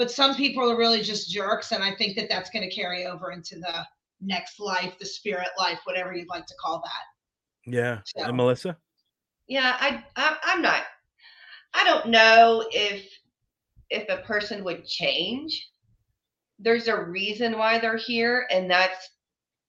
[0.00, 1.72] but some people are really just jerks.
[1.72, 3.86] And I think that that's going to carry over into the
[4.22, 7.70] next life, the spirit life, whatever you'd like to call that.
[7.70, 8.78] Yeah, So- and Melissa.
[9.46, 9.76] yeah.
[9.78, 10.84] I, I I'm not.
[11.74, 13.06] I don't know if
[13.90, 15.68] if a person would change.
[16.58, 19.10] There's a reason why they're here, and that's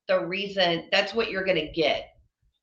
[0.08, 0.88] the reason.
[0.94, 2.08] That's what you're gonna get.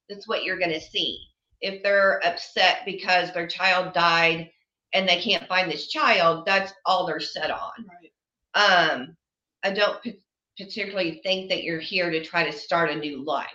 [0.09, 1.21] That's what you're gonna see.
[1.61, 4.49] If they're upset because their child died
[4.95, 7.71] and they can't find this child, that's all they're set on.
[7.89, 8.13] Right.
[8.91, 9.17] um
[9.65, 10.21] i don't p-
[10.59, 13.47] particularly think that you're here to try to start a new life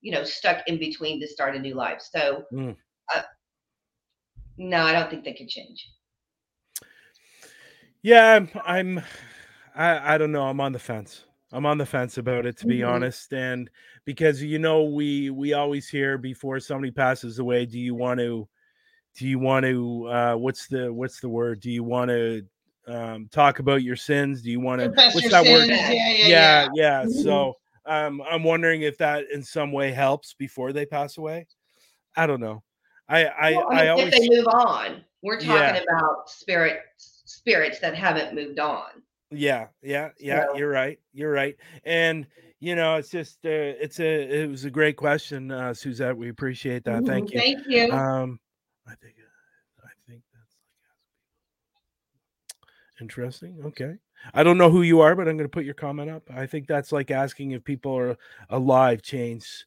[0.00, 2.76] you know stuck in between to start a new life so Mm.
[3.14, 3.22] uh,
[4.58, 5.86] no i don't think they could change
[8.02, 8.50] Yeah, I'm.
[8.64, 9.00] I'm
[9.74, 10.44] I, I don't know.
[10.46, 11.24] I'm on the fence.
[11.52, 12.88] I'm on the fence about it, to be Mhm.
[12.88, 13.70] honest, and
[14.04, 18.48] because you know we we always hear before somebody passes away, do you want to
[19.16, 22.42] do you want to uh what's the what's the word do you want to
[22.86, 25.70] um talk about your sins do you want to what's that word sins.
[25.70, 26.68] Yeah, yeah, yeah yeah.
[26.74, 27.22] yeah, Mhm.
[27.22, 31.46] so um i'm wondering if that in some way helps before they pass away
[32.16, 32.62] i don't know
[33.08, 35.82] i i Well, i mean, always if they move on, we're talking Yeah.
[35.82, 38.86] about spirit spirits that haven't moved on.
[39.30, 40.46] Yeah, yeah, yeah.
[40.50, 40.98] So- You're right.
[41.12, 41.56] You're right.
[41.84, 42.26] And
[42.58, 46.16] you know, it's just uh, it's a it was a great question, uh, Suzette.
[46.16, 47.04] We appreciate that.
[47.06, 47.38] Thank you.
[47.40, 47.92] Thank you.
[47.92, 48.40] Um,
[48.86, 50.56] I think uh, I think that's
[52.54, 53.58] like interesting.
[53.66, 53.94] Okay.
[54.34, 56.22] I don't know who you are, but I'm going to put your comment up.
[56.30, 58.16] I think that's like asking if people are
[58.50, 59.02] alive.
[59.02, 59.64] Chains.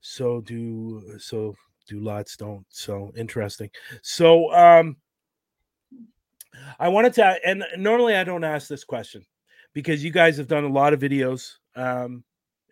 [0.00, 1.54] So do so
[1.88, 2.66] do lots don't.
[2.68, 3.70] So interesting.
[4.02, 4.96] So um,
[6.78, 9.24] I wanted to, and normally I don't ask this question
[9.72, 11.54] because you guys have done a lot of videos.
[11.74, 12.24] Um,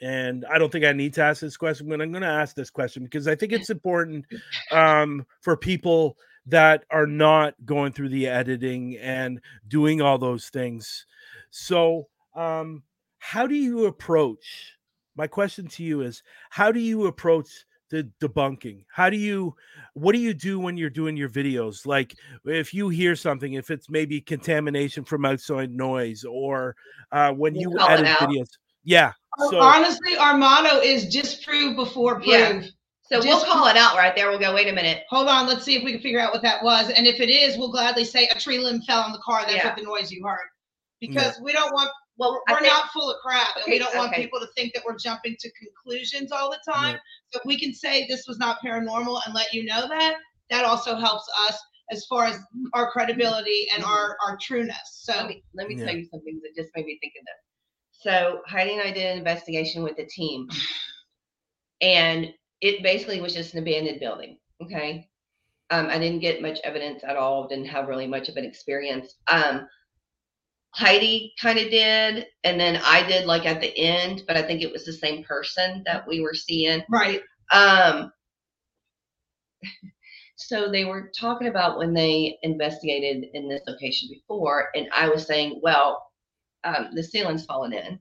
[0.02, 2.56] and I don't think I need to ask this question, but I'm going to ask
[2.56, 4.26] this question because I think it's important
[4.72, 11.06] um, for people that are not going through the editing and doing all those things.
[11.50, 12.82] So, um,
[13.18, 14.76] how do you approach?
[15.14, 18.84] My question to you is: How do you approach the debunking?
[18.92, 19.54] How do you?
[19.94, 21.86] What do you do when you're doing your videos?
[21.86, 26.74] Like, if you hear something, if it's maybe contamination from outside noise, or
[27.12, 28.48] uh, when You you edit videos,
[28.84, 29.12] yeah.
[29.50, 32.26] So Honestly, our motto is disprove before prove.
[32.26, 32.62] Yeah.
[33.12, 34.30] So we'll Just- call it out right there.
[34.30, 35.04] We'll go, wait a minute.
[35.10, 36.88] Hold on, let's see if we can figure out what that was.
[36.90, 39.42] And if it is, we'll gladly say a tree limb fell on the car.
[39.42, 39.66] That's Yeah.
[39.66, 40.48] what the noise you heard.
[41.00, 44.12] Because we don't want Well, we're think- not full of crap and we don't want
[44.12, 44.22] okay.
[44.22, 46.98] people to think that we're jumping to conclusions all the time.
[47.30, 50.16] So if we can say this was not paranormal and let you know that,
[50.50, 51.58] that also helps us
[51.90, 52.38] as far as
[52.74, 53.92] our credibility and mm-hmm.
[53.92, 54.76] our our trueness.
[55.02, 55.84] So let me, let me Yeah.
[55.86, 57.51] tell you something that just made me think of this.
[58.02, 60.48] So Heidi and I did an investigation with the team,
[61.80, 64.38] and it basically was just an abandoned building.
[64.62, 65.08] Okay,
[65.70, 67.46] um, I didn't get much evidence at all.
[67.46, 69.14] Didn't have really much of an experience.
[69.28, 69.68] Um,
[70.74, 74.62] Heidi kind of did, and then I did like at the end, but I think
[74.62, 76.82] it was the same person that we were seeing.
[76.90, 77.20] right.
[77.52, 78.10] Um,
[80.36, 85.24] so they were talking about when they investigated in this location before, and I was
[85.24, 86.02] saying, well,
[86.64, 87.98] um, the ceiling's fallen in,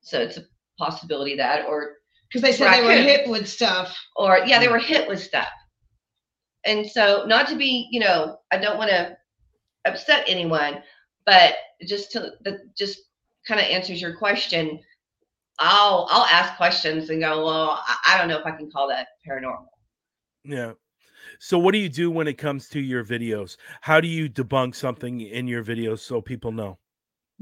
[0.00, 0.44] so it's a
[0.78, 1.96] possibility that, or
[2.28, 3.04] Because they said they were Raccoon.
[3.04, 3.96] hit with stuff.
[4.16, 5.48] or yeah, they were hit with stuff.
[6.64, 9.16] And so, not to be, you know, I don't want to
[9.84, 10.82] upset anyone,
[11.26, 11.54] but
[11.86, 13.00] just to that just
[13.46, 14.78] kind of answers your question.
[15.58, 18.88] I'll I'll ask questions and go, well, I, I don't know if I can call
[18.88, 19.66] that paranormal.
[20.44, 20.72] Yeah.
[21.38, 23.56] So what do you do when it comes to your videos?
[23.80, 26.78] How do you debunk something in your videos so people know?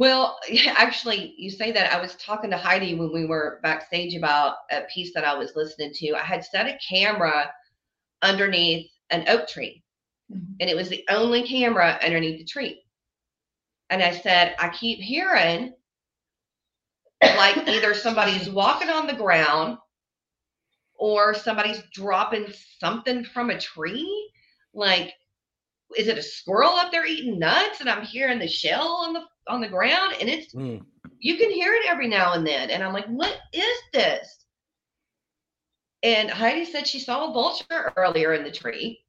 [0.00, 1.92] Well, actually, you say that.
[1.92, 5.52] I was talking to Heidi when we were backstage about a piece that I was
[5.54, 6.14] listening to.
[6.14, 7.52] I had set a camera
[8.22, 9.84] underneath an oak tree,
[10.32, 10.56] Mhm.
[10.58, 12.82] and it was the only camera underneath the tree.
[13.90, 15.74] And I said, I keep hearing
[17.22, 19.76] like either somebody's walking on the ground
[20.94, 22.46] or somebody's dropping
[22.78, 24.32] something from a tree.
[24.72, 25.12] Like,
[25.96, 27.80] is it a squirrel up there eating nuts?
[27.80, 30.82] And I'm hearing the shell on the on the ground, and it's Mm,
[31.18, 32.70] you can hear it every now and then.
[32.70, 34.44] And I'm like, what is this?
[36.02, 39.00] And Heidi said she saw a vulture earlier in the tree.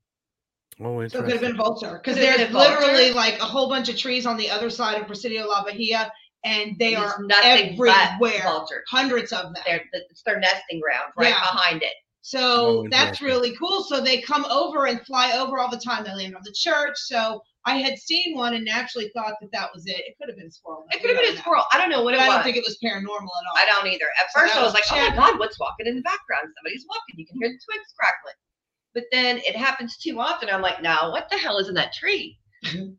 [0.80, 1.56] Oh, So it could have been interesting.
[1.58, 2.02] vulture.
[2.04, 2.80] Because there's a vulture.
[2.80, 6.12] literally like a whole bunch of trees on the other side of Presidio La Bahia,
[6.44, 8.42] and they There's are nothing everywhere.
[8.44, 8.84] vultures.
[8.90, 9.54] Hundreds of them.
[9.66, 11.40] They're, it's their nesting ground right Yeah.
[11.40, 11.94] behind it.
[12.22, 13.84] So Oh, that's really cool.
[13.84, 16.04] So they come over and fly over all the time.
[16.04, 16.96] They land on the church.
[16.96, 20.00] So I had seen one and naturally thought that that was it.
[20.00, 20.86] It could have been a squirrel.
[20.92, 21.64] It could have been a squirrel.
[21.72, 23.58] I don't know what But it I don't think it was paranormal at all.
[23.58, 24.06] I don't either.
[24.20, 26.02] At So first, that I was was like, "Oh my god, what's walking in the
[26.02, 26.48] background?
[26.58, 27.16] Somebody's walking.
[27.18, 28.36] You can hear the twigs crackling."
[28.94, 30.50] But then it happens too often.
[30.50, 32.94] I'm like, "Now, what the hell is in that tree?" Mm-hmm.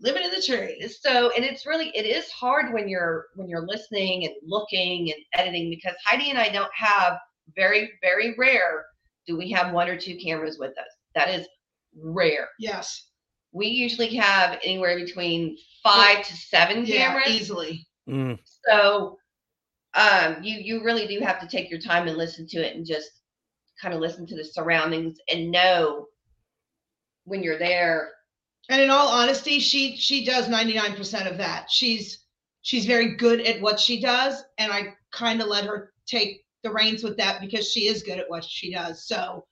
[0.00, 0.88] Living in the tree.
[1.00, 5.22] So, and it's really it is hard when you're when you're listening and looking and
[5.34, 7.18] editing because Heidi and I don't have
[7.54, 8.86] very very rare
[9.26, 10.86] do we have one or two cameras with us.
[11.14, 11.46] That is
[12.00, 12.48] rare.
[12.58, 13.08] Yes.
[13.52, 17.28] We usually have anywhere between five to seven Yeah, cameras.
[17.28, 17.86] easily.
[18.08, 19.18] Mm, so
[19.94, 22.86] um you you really do have to take your time and listen to it and
[22.86, 23.10] just
[23.80, 26.06] kind of listen to the surroundings and know
[27.24, 28.10] when you're there
[28.68, 31.70] And in all honesty, she she does 99% of that.
[31.70, 32.24] She's
[32.62, 36.74] she's very good at what she does, and I kind of let her take the
[36.74, 39.06] reins with that because she is good at what she does.
[39.06, 39.46] So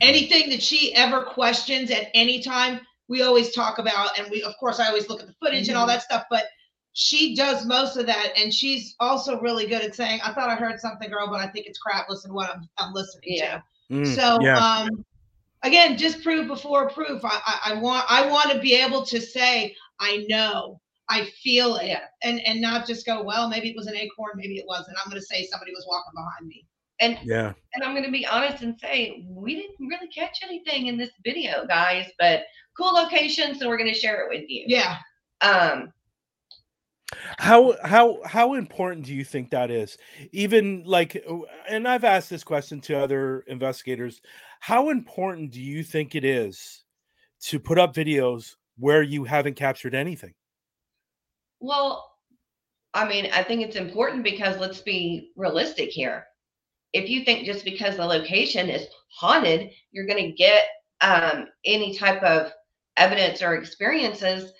[0.00, 4.54] anything that she ever questions at any time, we always talk about, and we of
[4.58, 6.44] course I always look at the footage and all that stuff, but
[6.92, 10.56] she does most of that, and she's also really good at saying, "I thought I
[10.56, 12.08] heard something, girl, but I think it's crap.
[12.08, 13.60] Listen, to what I'm I'm listening Yeah.
[13.90, 14.58] to." mm, So yeah.
[14.58, 15.04] um
[15.62, 17.24] again, disprove before proof.
[17.24, 21.76] I, I, I want I want to be able to say I know, I feel
[21.76, 22.04] it, Yeah.
[22.22, 24.96] and and not just go, well, maybe it was an acorn, maybe it wasn't.
[25.04, 26.66] I'm going to say somebody was walking behind me.
[27.00, 27.52] And Yeah.
[27.74, 31.66] and I'm gonna be honest and say we didn't really catch anything in this video,
[31.66, 32.44] guys, but
[32.76, 34.64] cool location, so we're gonna share it with you.
[34.66, 34.98] Yeah.
[35.40, 35.92] Um,
[37.38, 39.96] How how how important do you think that is?
[40.32, 41.24] Even like
[41.68, 44.20] and I've asked this question to other investigators.
[44.60, 46.84] How important do you think it is
[47.46, 50.34] to put up videos where you haven't captured anything?
[51.60, 52.10] Well,
[52.94, 56.26] I mean, I think it's important because let's be realistic here.
[56.92, 60.64] If you think just because the location is haunted, you're gonna get
[61.00, 62.52] um any type of
[62.96, 64.52] evidence or experiences,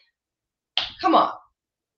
[1.01, 1.33] come on.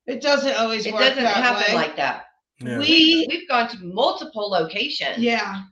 [0.06, 1.80] It doesn't always It work doesn't that happen way.
[1.82, 2.24] like that.
[2.60, 2.78] Yeah.
[2.78, 5.18] We We've gone to multiple locations.
[5.18, 5.62] yeah,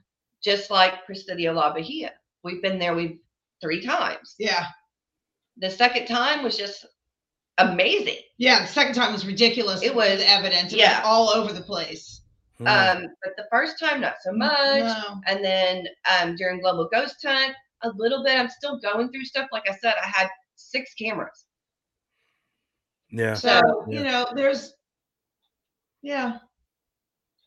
[0.43, 2.11] just like Presidio La Bahia.
[2.43, 3.17] We've been there we've
[3.61, 4.35] three times.
[4.39, 4.67] yeah.
[5.57, 6.85] The second time was just
[7.57, 8.17] amazing.
[8.37, 9.81] Yeah, the second time was ridiculous.
[9.83, 10.73] It was- the evidence.
[10.73, 10.99] It yeah.
[10.99, 12.21] was all over the place.
[12.59, 12.67] Mm.
[12.97, 14.83] Um, but the first time not so much.
[14.83, 15.21] No.
[15.27, 18.37] And then um, during Global Ghost Hunt, a little bit.
[18.39, 19.49] I'm still going through stuff.
[19.51, 21.45] Like I said, I had six cameras.
[23.09, 23.33] yeah.
[23.33, 23.97] So, Yeah.
[23.97, 24.73] you know, there's
[26.01, 26.37] yeah.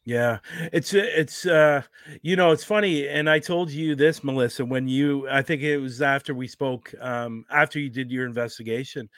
[0.06, 0.38] Yeah,
[0.72, 1.82] it's uh, it's uh
[2.20, 5.78] you know it's funny, and I told you this, Melissa, when you I think it
[5.78, 9.08] was after we spoke, um, after you did your investigation,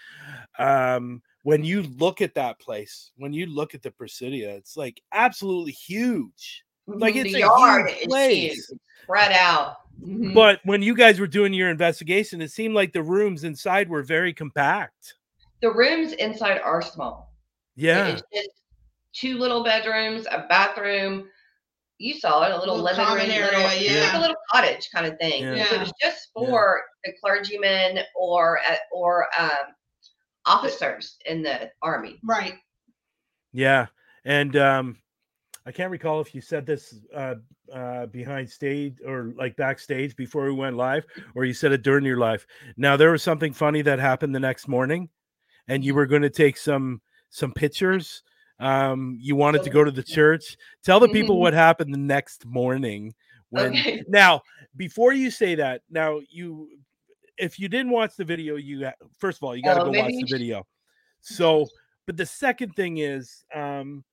[0.61, 5.01] um, when you look at that place, when you look at the Presidio, it's like
[5.11, 6.65] absolutely huge.
[6.87, 8.73] Like, Mhm, it's the a yard huge place.
[9.03, 9.79] spread out.
[10.01, 10.35] Mhm.
[10.35, 14.03] But when you guys were doing your investigation, it seemed like the rooms inside were
[14.05, 15.15] very compact.
[15.63, 17.33] the rooms inside are small.
[17.75, 18.21] Yeah,
[19.19, 21.29] two little bedrooms, a bathroom.
[21.99, 24.37] You saw it, a little, Little living room, common area, little, it's like a little
[24.53, 25.43] cottage kind of thing.
[25.43, 25.67] Yeah.
[25.67, 26.47] So it was just Yeah.
[26.47, 29.75] for the clergymen or uh, or um,
[30.45, 32.21] officers in the army.
[32.23, 32.55] Right.
[33.53, 33.87] Yeah,
[34.27, 34.99] and um,
[35.65, 37.37] I can't recall if you said this uh,
[37.73, 42.05] uh, behind stage or like backstage before we went live, or you said it during
[42.05, 42.47] your live.
[42.77, 45.09] Now there was something funny that happened the next morning,
[45.69, 47.01] and you were going to take some
[47.31, 48.23] some pictures.
[48.59, 50.57] Um, you wanted to go to the church.
[50.83, 51.41] Tell the people Mhm.
[51.41, 53.15] what happened the next morning.
[53.51, 54.03] When Okay.
[54.09, 54.43] now,
[54.77, 56.71] before you say that, now you,
[57.39, 60.01] if you didn't watch the video, you first of all you got to Oh, go
[60.01, 60.67] watch the video.
[61.21, 61.69] So,
[62.07, 64.05] but the second thing is, um,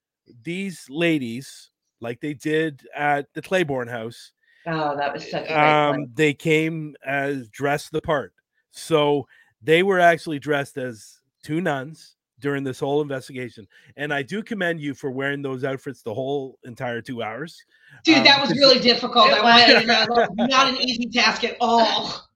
[0.43, 1.69] these ladies,
[2.01, 4.31] like they did at the Claiborne House,
[4.65, 8.33] Oh, that was such um, they came as dressed the part.
[8.71, 9.27] So
[9.61, 13.65] they were actually dressed as two nuns during this whole investigation.
[13.95, 17.63] And I do commend you for wearing those outfits the whole entire two hours.
[18.03, 19.29] Dude, Um, that was really difficult.
[19.29, 19.85] I want to was.
[19.85, 22.27] know that was not an easy task at all.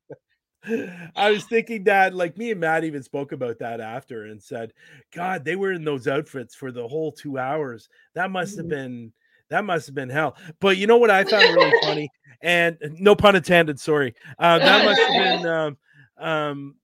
[1.15, 4.73] I was thinking that, like me and Matt even spoke about that after and said,
[5.13, 7.89] God, they were in those outfits for the whole two hours.
[8.15, 8.69] That must have Mhm.
[8.69, 9.13] been
[9.49, 10.35] that must have been hell.
[10.59, 12.09] But you know what I found really funny,
[12.41, 13.79] and no pun intended.
[13.79, 15.45] Sorry, uh, that must have been.
[15.47, 15.77] Um,
[16.19, 16.75] um,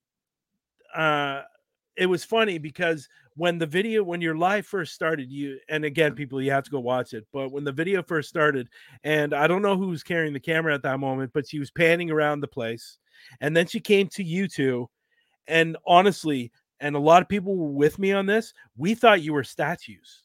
[0.96, 1.42] uh,
[1.96, 6.14] it was funny because when the video, when your live first started, you and again,
[6.16, 7.26] people, you have to go watch it.
[7.32, 8.70] But when the video first started,
[9.04, 11.72] and I don't know who was carrying the camera at that moment, but she was
[11.72, 12.98] panning around the place,
[13.42, 14.90] and then she came to you two,
[15.48, 18.54] and honestly, and a lot of people were with me on this.
[18.78, 20.24] We thought you were statues.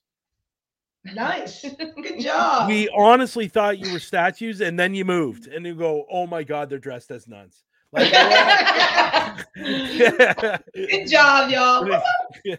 [1.05, 1.63] Nice.
[1.63, 2.69] Good job.
[2.69, 6.43] We honestly thought you were statues, and then you moved, and you go, "Oh my
[6.43, 8.13] God, they're dressed as nuns." Like,
[9.55, 12.03] Good job, y'all.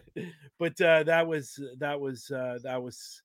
[0.58, 3.22] but uh, that was that was uh, that was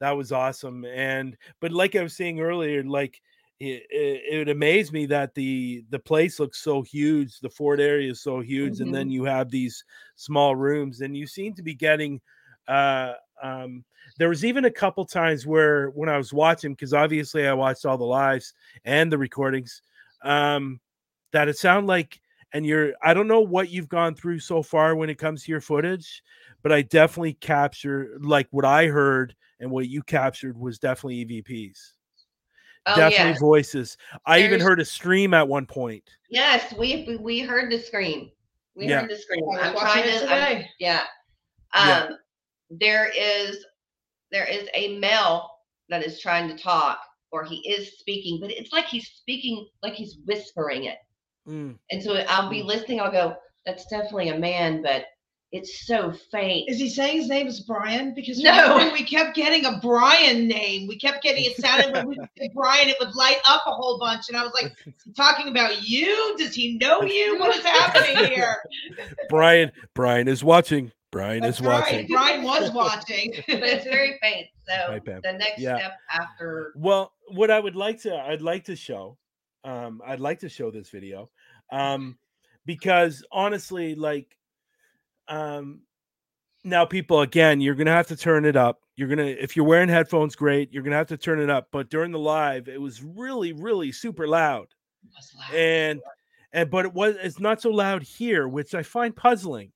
[0.00, 0.84] that was awesome.
[0.84, 3.20] And but like I was saying earlier, like
[3.58, 8.10] it, it, it amazed me that the the place looks so huge, the Ford area
[8.10, 9.84] is so huge, and then you have these
[10.16, 12.20] small rooms, and you seem to be getting.
[12.68, 13.84] Uh, um,
[14.18, 17.86] there was even a couple times where when I was watching, because obviously I watched
[17.86, 18.54] all the lives
[18.84, 19.82] and the recordings,
[20.22, 20.80] um,
[21.32, 22.20] that it sound like
[22.52, 25.50] and you're I don't know what you've gone through so far when it comes to
[25.52, 26.22] your footage,
[26.62, 31.92] but I definitely captured like what I heard and what you captured was definitely EVPs.
[32.86, 33.96] oh definitely yes, voices.
[34.26, 36.04] I even heard a stream at one point.
[36.30, 38.30] yes, we we- we heard the scream.
[38.76, 39.00] We Yeah.
[39.00, 39.42] heard the scream.
[39.44, 40.30] I was I'm watching trying it to.
[40.30, 40.70] I'm- today.
[40.78, 41.04] yeah.
[41.74, 42.08] Um, Yeah.
[42.70, 43.64] there is
[44.30, 45.50] there is a male
[45.88, 46.98] that is trying to talk,
[47.32, 50.98] or he is speaking, but it's like he's speaking like he's whispering it.
[51.46, 53.00] Mm, And so I'll be listening.
[53.00, 55.06] I'll go, "That's definitely a man," but
[55.52, 56.68] It's so faint.
[56.68, 58.14] Is he saying his name is Brian?
[58.14, 58.50] Because No.
[58.74, 60.88] remember, we kept getting a Brian name.
[60.88, 63.96] We kept getting it sounded when we said Brian, it would light up a whole
[63.98, 64.24] bunch.
[64.28, 64.72] And I was like,
[65.16, 66.34] talking about you?
[66.36, 67.38] Does he know you?
[67.38, 68.56] What is happening here?
[69.28, 70.90] Brian, Brian is watching.
[71.12, 71.80] Brian That's is right.
[71.80, 72.06] watching.
[72.08, 73.32] Brian was watching.
[73.46, 74.48] but it's very faint.
[74.68, 75.20] So Hi, Pam.
[75.22, 75.78] the next Yeah.
[75.78, 79.16] step after Well, what I would like to, I'd like to show,
[79.64, 81.30] um, I'd like to show this video,
[81.70, 82.18] um,
[82.64, 84.36] because honestly, like,
[85.28, 85.80] um,
[86.64, 88.80] now people again, you're gonna have to turn it up.
[88.96, 90.72] You're gonna, if you're wearing headphones, great.
[90.72, 91.68] You're gonna have to turn it up.
[91.70, 94.68] But during the live, it was really, really super loud,
[95.54, 96.00] and
[96.52, 99.72] and but it was, it's not so loud here, which I find puzzling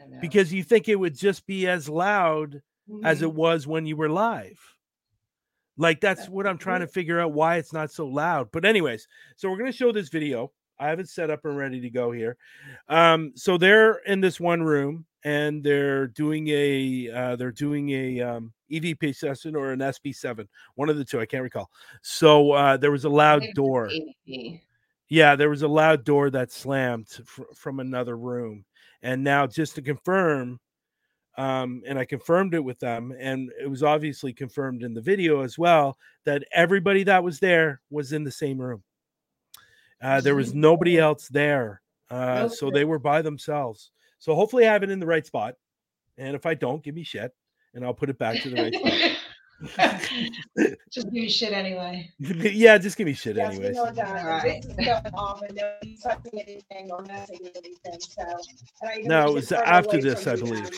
[0.00, 2.62] I because you think it would just be as loud
[3.02, 3.24] as Mm-hmm.
[3.24, 4.58] it was when you were live.
[5.76, 8.50] Like that's what I'm trying to figure out why it's not so loud.
[8.52, 10.52] But anyways, so we're going to show this video.
[10.78, 12.36] I have it set up and ready to go here.
[12.88, 18.20] Um so they're in this one room and they're doing a uh they're doing a
[18.20, 21.70] um EVP session or an SB7, one of the two, I can't recall.
[22.02, 23.96] So uh there was a loud door.
[25.08, 28.64] Yeah, there was a loud door that slammed fr- from another room.
[29.02, 30.60] And now, just to confirm,
[31.38, 35.42] um, and I confirmed it with them, and it was obviously confirmed in the video
[35.42, 38.84] as well that everybody that was there was in the same room.
[40.04, 41.80] Uh, there was nobody else there.
[42.10, 43.90] Uh, so they were by themselves.
[44.18, 45.54] So hopefully, I have it in the right spot.
[46.18, 47.32] And if I don't, give me shit,
[47.72, 49.10] and I'll put it back to the right spot.
[50.90, 52.10] Just give me shit anyway.
[52.18, 53.76] yeah, just give me shit, Yes, we anyways.
[53.76, 54.08] know that.
[54.08, 54.62] All right.
[54.62, 58.22] This is going off and nobody's touching anything or messing with anything, so.
[58.82, 60.64] and I even No, it was after this, I believe.
[60.66, 60.70] um,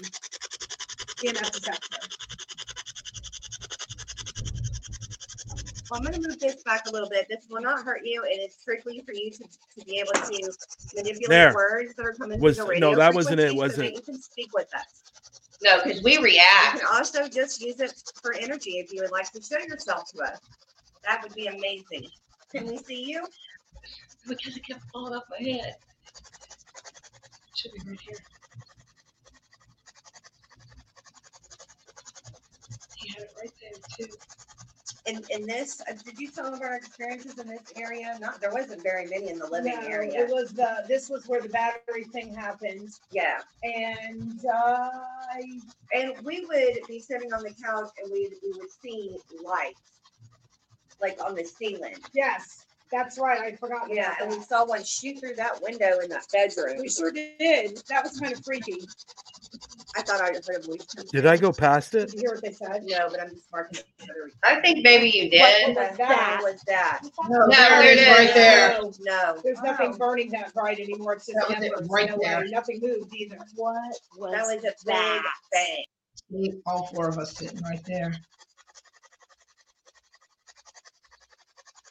[5.91, 7.27] Well, I'm gonna move this back a little bit.
[7.29, 8.23] This will not hurt you.
[8.25, 10.53] And It is strictly for you to, to be able to
[10.97, 11.55] manipulate There.
[11.55, 12.99] words that are coming Was- through no, the radio.
[12.99, 13.95] that wasn't it, frequencies so was that it?
[13.95, 15.03] You can speak with us.
[15.63, 16.75] No, because we react.
[16.75, 20.11] You can also just use it for energy if you would like to show yourself
[20.13, 20.39] to us.
[21.05, 22.09] That would be amazing.
[22.53, 23.25] Can we see you?
[24.29, 25.77] Because it kept falling off my head.
[25.77, 28.17] It Should be right here.
[32.97, 34.13] He had it right there too.
[35.07, 38.17] In, in this, uh, did you tell them about our experiences in this area?
[38.21, 40.25] Not, there wasn't very many in the living No, area.
[40.25, 44.91] It was the, this was where the battery thing happened Yeah, and, uh,
[45.33, 45.61] I,
[45.95, 49.81] and we would be sitting on the couch and we, we would see lights.
[50.99, 51.97] Like on the ceiling.
[52.15, 53.41] yes, that's right.
[53.41, 53.89] I forgot.
[53.91, 56.79] Yeah, about and we saw one shoot through that window in that bedroom.
[56.81, 57.83] We sure did.
[57.89, 58.81] That was kind of freaky.
[59.97, 60.85] I thought I heard a voice.
[60.95, 61.27] come Did.
[61.27, 62.15] I go past Did it?
[62.15, 62.83] you hear what they said?
[62.85, 63.87] No, but I'm just marking it.
[64.45, 65.75] I think maybe you did.
[65.75, 66.41] What was that?
[66.43, 67.01] Was that?
[67.29, 68.79] No, there there it is, right there.
[68.81, 71.15] No, No, There's nothing burning that bright anymore.
[71.15, 71.89] It's just That was it, embers.
[71.91, 72.25] right No way.
[72.25, 72.45] there.
[72.49, 73.39] Nothing moved either.
[73.55, 73.75] what
[74.19, 75.23] was that was a big that?
[75.53, 75.85] bang.
[76.31, 78.15] We- All four of us sitting right there.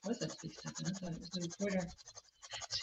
[0.03, 0.85] What's that speak something?
[0.85, 1.87] I thought it was the recorder.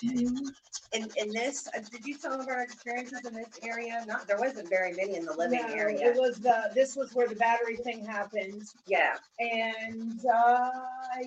[0.02, 4.04] In, in this, uh, did you tell them about our experiences in this area?
[4.06, 6.10] Not, there wasn't very many in the living No, area.
[6.12, 10.70] It was the, this was where the battery thing happened Yeah, and, uh,
[11.14, 11.22] I,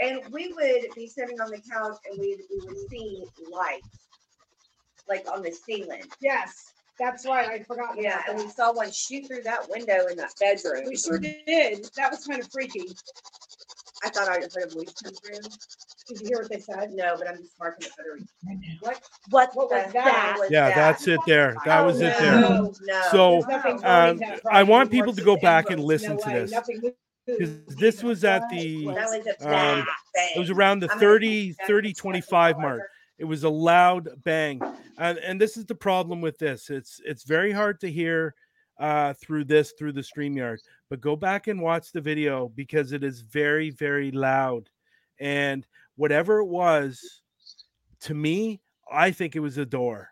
[0.00, 3.86] and we would be sitting on the couch and we, we would see lights.
[5.08, 6.02] Like on the ceiling.
[6.20, 7.48] yes, that's right.
[7.48, 7.92] I forgot.
[7.94, 8.54] about Yeah, and we that.
[8.54, 10.84] saw one shoot through that window in that bedroom.
[10.86, 11.88] We sure did.
[11.96, 12.94] That was kind of freaky.
[14.04, 15.38] I thought I heard a voice come through.
[16.08, 16.90] Did you hear what they said?
[16.92, 18.26] No, but I'm just marking it for the.
[18.46, 18.92] Right now.
[19.30, 19.50] What?
[19.54, 20.36] What was hell that?
[20.38, 20.74] was Yeah, that?
[20.76, 21.56] that's it there.
[21.66, 22.18] That Oh, was it no.
[22.18, 22.40] there.
[22.40, 22.74] No.
[22.82, 23.02] No.
[23.10, 24.12] So, There's nothing Wow.
[24.14, 26.50] burning um, I want people to go back and listen No to this.
[26.52, 26.96] Nothing moved
[27.26, 30.32] Because this was at the, That was a Um, bang.
[30.34, 32.82] it was around the 30, 30, 25 mark.
[33.18, 34.62] It was a loud bang.
[34.96, 36.70] And, and this is the problem with this.
[36.70, 38.34] It's it's very hard to hear
[38.78, 40.58] uh, through this, through the StreamYard.
[40.88, 44.70] But go back and watch the video because it is very, very loud.
[45.20, 45.66] And
[45.98, 47.20] whatever it was,
[48.00, 50.08] to me, I think it was a door.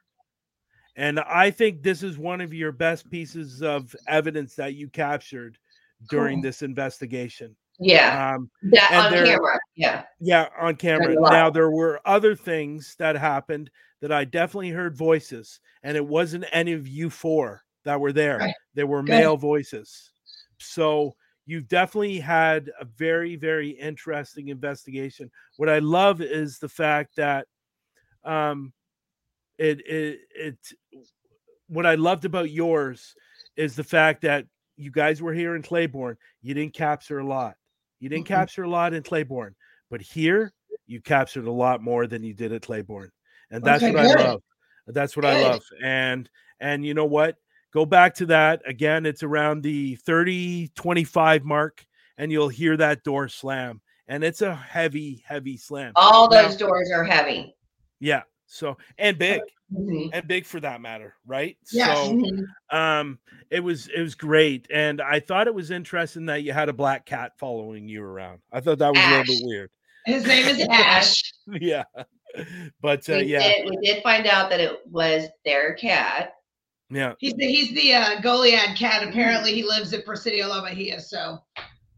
[0.97, 5.57] And I think this is one of your best pieces of evidence that you captured
[6.11, 6.43] during Cool.
[6.43, 7.57] this investigation.
[7.78, 8.34] Yeah.
[8.34, 9.59] Um, and on there- camera.
[9.76, 10.05] Yeah.
[10.20, 11.14] yeah, on camera.
[11.14, 13.70] Now there were other things that happened
[14.01, 18.39] that I definitely heard voices, and it wasn't any of you four that were there.
[18.39, 18.55] Right.
[18.74, 19.11] There were Good.
[19.11, 20.11] male voices.
[20.59, 21.14] So
[21.47, 25.30] you've definitely had a very, very interesting investigation.
[25.57, 27.47] What I love is the fact that
[28.24, 28.72] um
[29.59, 30.59] it it it
[31.68, 33.16] what I loved about yours
[33.57, 36.16] is the fact that you guys were here in Claiborne.
[36.42, 37.57] You didn't capture a lot.
[37.99, 38.26] You didn't Mhm.
[38.26, 39.55] capture a lot in Claiborne,
[39.90, 40.53] but here
[40.86, 43.11] you captured a lot more than you did at Claiborne,
[43.51, 44.42] and that's Okay, what I love.
[44.86, 46.28] That's what I love, and
[46.61, 47.36] And you know what?
[47.77, 49.05] Go back to that again.
[49.05, 51.85] It's around the 30 25 mark,
[52.16, 53.83] and you'll hear that door slam.
[54.09, 55.93] And it's a heavy, heavy slam.
[55.95, 57.55] All Now- those doors are heavy.
[58.01, 58.22] Yeah.
[58.47, 60.09] So and big Mhm.
[60.14, 61.59] and big for that matter, right?
[61.70, 61.99] Yes.
[61.99, 62.22] So
[62.70, 63.18] um
[63.51, 64.66] it was it was great.
[64.72, 68.41] And I thought it was interesting that you had a black cat following you around.
[68.51, 69.70] I thought that was a little bit weird.
[70.07, 71.22] His name is Ash.
[71.61, 71.85] yeah.
[72.81, 76.33] But uh, we, yeah, did, we did find out that it was their cat.
[76.91, 79.07] Yeah, He's the he's the uh, Goliad cat.
[79.07, 81.01] Apparently, he lives at Presidio La Bahia.
[81.01, 81.39] So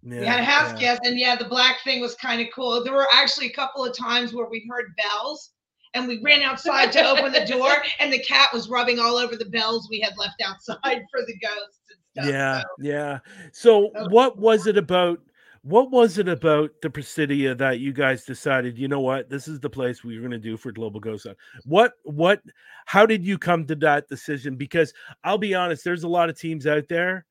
[0.03, 0.21] yeah.
[0.21, 0.81] we had a house yeah.
[0.81, 2.83] guest, and yeah, the black thing was kind of cool.
[2.83, 5.51] There were actually a couple of times where we heard bells,
[5.93, 7.71] and we ran outside to open the door,
[8.01, 10.79] and the cat was rubbing all over the bells we had left outside
[11.11, 12.33] for the ghosts and stuff.
[12.33, 12.67] Yeah, so.
[12.81, 13.19] yeah.
[13.53, 15.21] So what was it about?
[15.69, 19.61] What was it about the Presidio that you guys decided, you know what, this is
[19.61, 21.37] the place we're going to do for Global Ghost Hunt?
[21.67, 22.41] What, what,
[22.87, 24.57] how did you come to that decision?
[24.57, 24.95] Because
[25.25, 27.27] I'll be honest, there's a lot of teams out there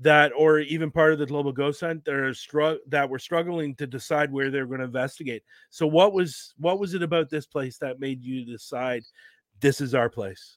[0.00, 3.74] that, or even part of the Global Ghost Hunt, that are str- that were struggling
[3.74, 5.42] to decide where they're going to investigate.
[5.68, 9.02] So what was, what was it about this place that made you decide
[9.60, 10.56] this is our place?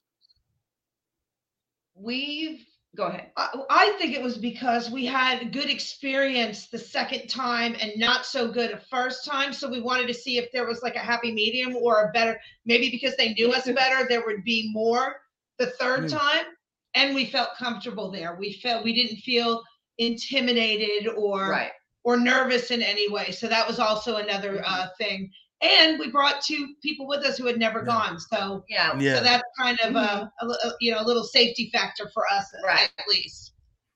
[1.96, 2.66] We've
[2.96, 3.32] go ahead.
[3.38, 7.94] I, I think it was because we had a good experience the second time and
[7.98, 9.54] not so good a first time.
[9.54, 12.40] So we wanted to see if there was like a happy medium or a better,
[12.66, 15.18] maybe because they knew us better, there would be more
[15.60, 16.08] the third Hmm.
[16.10, 16.46] time.
[16.96, 18.36] And we felt comfortable there.
[18.40, 19.62] We felt we didn't feel
[19.98, 21.72] intimidated or Right.
[22.04, 23.32] or nervous in any way.
[23.32, 25.32] So that was also another uh, thing.
[25.62, 27.86] And we brought two people with us who had never Yeah.
[27.86, 28.20] gone.
[28.20, 28.98] So Yeah.
[29.00, 29.18] Yeah.
[29.18, 32.90] so that's kind of a, a, you know a little safety factor for us Right.
[32.98, 33.54] at least.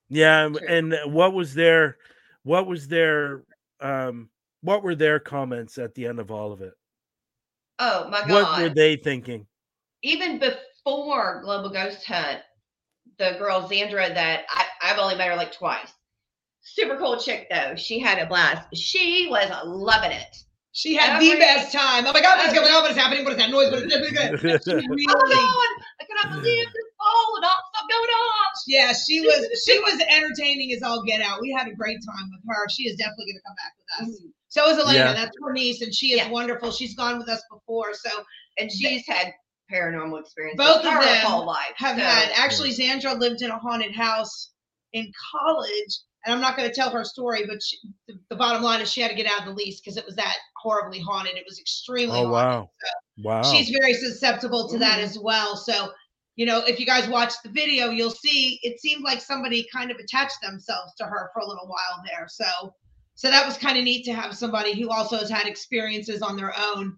[0.08, 0.66] Yeah, and- True.
[0.68, 1.98] and what was their
[2.42, 3.44] what was their
[3.80, 4.30] um
[4.62, 6.72] what were their comments at the end of all of it?
[7.78, 8.30] Oh my God!
[8.30, 9.46] What were they thinking?
[10.02, 12.40] Even before Global Ghost Hunt,
[13.18, 15.92] the girl Xandra that I, I've only met her like twice.
[16.62, 17.74] Super cool chick though.
[17.76, 18.66] She had a blast.
[18.74, 20.36] She was loving it.
[20.72, 22.06] She had the best time.
[22.06, 22.82] Oh my God, what's going on?
[22.82, 23.24] What is happening?
[23.24, 23.70] What is that noise?
[23.72, 24.38] What is that?
[24.64, 25.70] She Oh my really, god!
[26.00, 28.46] I cannot believe this fall and all stuff going on.
[28.68, 31.40] yeah, she was she was entertaining as all get out.
[31.40, 32.68] We had a great time with her.
[32.68, 34.20] She is definitely going to come back with us.
[34.20, 34.30] Mm-hmm.
[34.48, 34.98] So is Elena.
[34.98, 35.12] Yeah.
[35.14, 36.30] That's her niece, and she is Yeah.
[36.30, 36.70] wonderful.
[36.70, 38.10] She's gone with us before, so
[38.58, 39.32] And she's had
[39.72, 41.72] paranormal experiences Both of them whole life.
[41.76, 42.30] have so- had.
[42.36, 44.50] Actually, Xandra lived in a haunted house
[44.92, 48.62] in college, and I'm not going to tell her story, but she, the, the bottom
[48.62, 51.00] line is she had to get out of the lease because it was that horribly
[51.00, 51.36] haunted.
[51.36, 52.32] It was extremely oh haunted.
[52.32, 52.70] wow.
[53.22, 53.42] Wow.
[53.42, 55.02] she's very susceptible to that Mhm.
[55.04, 55.56] as well.
[55.56, 55.92] So,
[56.36, 59.90] you know, if you guys watch the video, you'll see it seemed like somebody kind
[59.90, 62.26] of attached themselves to her for a little while there.
[62.28, 62.74] So,
[63.14, 66.36] so that was kind of neat to have somebody who also has had experiences on
[66.36, 66.96] their own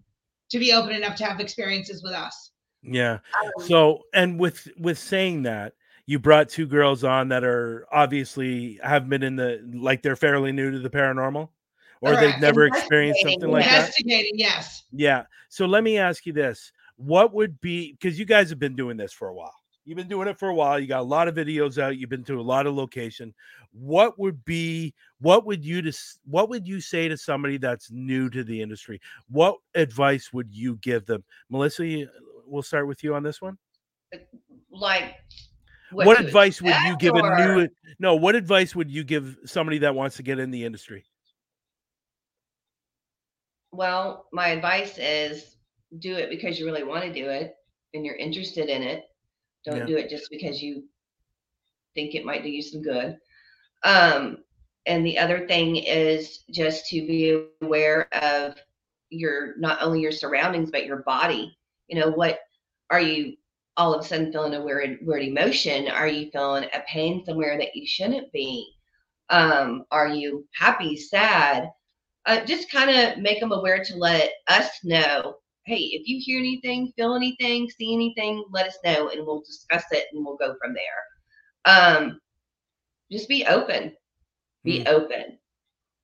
[0.51, 2.51] to be open enough to have experiences with us.
[2.83, 3.19] yeah.
[3.43, 5.73] Um, So and with with saying that,
[6.05, 10.51] you brought two girls on that are obviously have been in the like they're fairly
[10.51, 11.49] new to the paranormal
[12.01, 13.79] or they've never experienced something like that.
[13.79, 14.83] Investigating, yes.
[14.91, 15.23] Yeah.
[15.49, 16.71] So let me ask you this.
[16.97, 19.55] What would be because you guys have been doing this for a while.
[19.85, 20.79] You've been doing it for a while.
[20.79, 21.97] You got a lot of videos out.
[21.97, 23.33] You've been to a lot of location.
[23.71, 28.29] What would be what would you just what would you say to somebody that's new
[28.29, 29.01] to the industry?
[29.29, 31.23] What advice would you give them?
[31.49, 32.05] Melissa,
[32.45, 33.57] we'll start with you on this one.
[34.71, 35.15] like
[35.93, 37.67] What, to advice would you give a new
[37.99, 41.05] No, what advice would you give somebody that wants to get in the industry?
[43.71, 45.57] Well, my advice is
[45.99, 47.55] do it because you really want to do it
[47.93, 49.05] and you're interested in it.
[49.65, 49.85] Don't Yeah.
[49.85, 50.87] do it just because you
[51.95, 53.19] think it might do you some good.
[53.83, 54.43] Um,
[54.85, 58.55] and the other thing is just to be aware of
[59.09, 61.57] your not only your surroundings but your body.
[61.87, 62.39] You know, what
[62.89, 63.37] are you
[63.77, 65.87] all of a sudden feeling a weird weird emotion?
[65.87, 68.73] Are you feeling a pain somewhere that you shouldn't be?
[69.29, 71.69] Um, are you happy, sad?
[72.25, 76.39] uh, just kind of make them aware to let us know hey if you hear
[76.39, 80.55] anything feel anything see anything let us know and we'll discuss it and we'll go
[80.61, 82.19] from there um
[83.11, 83.93] just be open
[84.63, 85.37] be open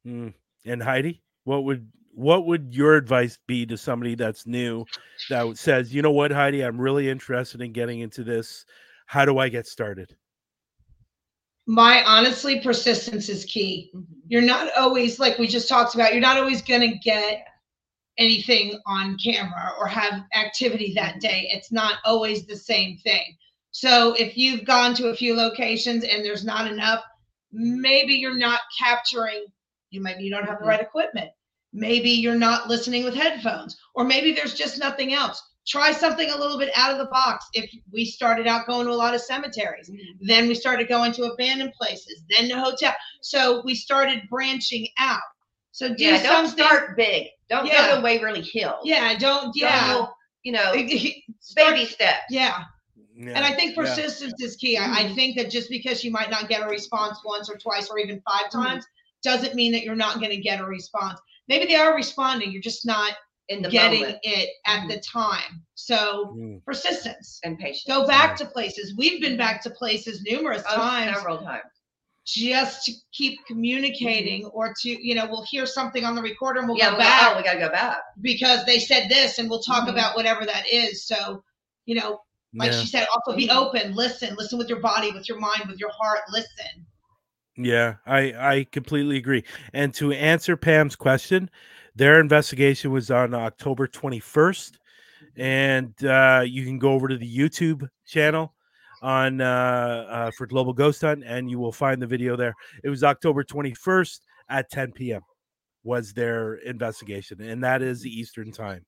[0.08, 0.34] Mm.
[0.66, 4.84] And Heidi, what would what would your advice be to somebody that's new
[5.30, 8.66] that says, you know what, Heidi, I'm really interested in getting into this.
[9.06, 10.14] How do I get started?
[11.66, 13.90] My honestly, persistence is key.
[13.96, 14.14] Mm-hmm.
[14.28, 17.48] You're not always, like we just talked about, you're not always going to get
[18.18, 21.20] anything on camera or have activity that mm-hmm.
[21.20, 21.50] day.
[21.54, 23.24] It's not always the same thing.
[23.72, 27.02] So if you've gone to a few locations and there's not enough,
[27.54, 29.46] maybe you're not capturing,
[29.90, 30.70] you maybe you don't have the mm-hmm.
[30.70, 31.30] right equipment.
[31.74, 35.42] Maybe you're not listening with headphones, or maybe there's just nothing else.
[35.68, 37.46] try something a little bit out of the box.
[37.54, 41.26] If we started out going to a lot of cemeteries, then we started going to
[41.26, 42.94] abandoned places, then the hotel.
[43.22, 45.22] So we started branching out.
[45.72, 46.66] So do Yeah, don't something.
[46.66, 47.28] start big.
[47.50, 47.90] Don't Yeah.
[47.90, 48.82] go to Waverly Hills.
[48.84, 49.44] Yeah, don't.
[49.54, 50.08] Don't Yeah.
[50.44, 50.72] you know,
[51.40, 52.24] Start- baby steps.
[52.32, 52.64] Yeah.
[53.16, 53.84] Yeah, And I think yeah.
[53.84, 54.76] persistence is key.
[54.78, 57.90] I, I think that just because you might not get a response once or twice
[57.92, 58.50] or even 5 Mhm.
[58.52, 58.86] times
[59.24, 61.20] doesn't mean that you're not going to get a response.
[61.50, 63.14] Maybe they are responding, you're just not
[63.50, 65.66] in the getting moment it at the time.
[65.74, 66.64] So Mm.
[66.64, 67.40] persistence.
[67.44, 67.86] and patience.
[67.88, 68.94] Go back to places.
[68.96, 71.64] We've been back to places numerous Oh, times several times.
[72.28, 76.70] just to keep communicating or to, you know, we'll hear something on the recorder and
[76.70, 77.98] we'll yeah, go we back Got, oh, we gotta go back.
[78.22, 79.94] because they said this and we'll talk Mhm.
[79.94, 81.08] about whatever that is.
[81.08, 81.44] So,
[81.88, 82.22] you know,
[82.54, 82.80] like yeah.
[82.82, 85.92] she said, also be open, listen, listen with your body, with your mind, with your
[85.92, 86.86] heart, listen.
[87.62, 89.44] Yeah, I I completely agree.
[89.74, 91.50] And to answer Pam's question,
[91.96, 94.78] their investigation was on October 21st,
[95.36, 98.54] and uh, you can go over to the YouTube channel
[99.02, 102.54] on uh, uh, for Global Ghost Hunt, and you will find the video there.
[102.84, 105.22] It was October 21st at 10 p.m.
[105.84, 108.86] was their investigation, and that is the Eastern time,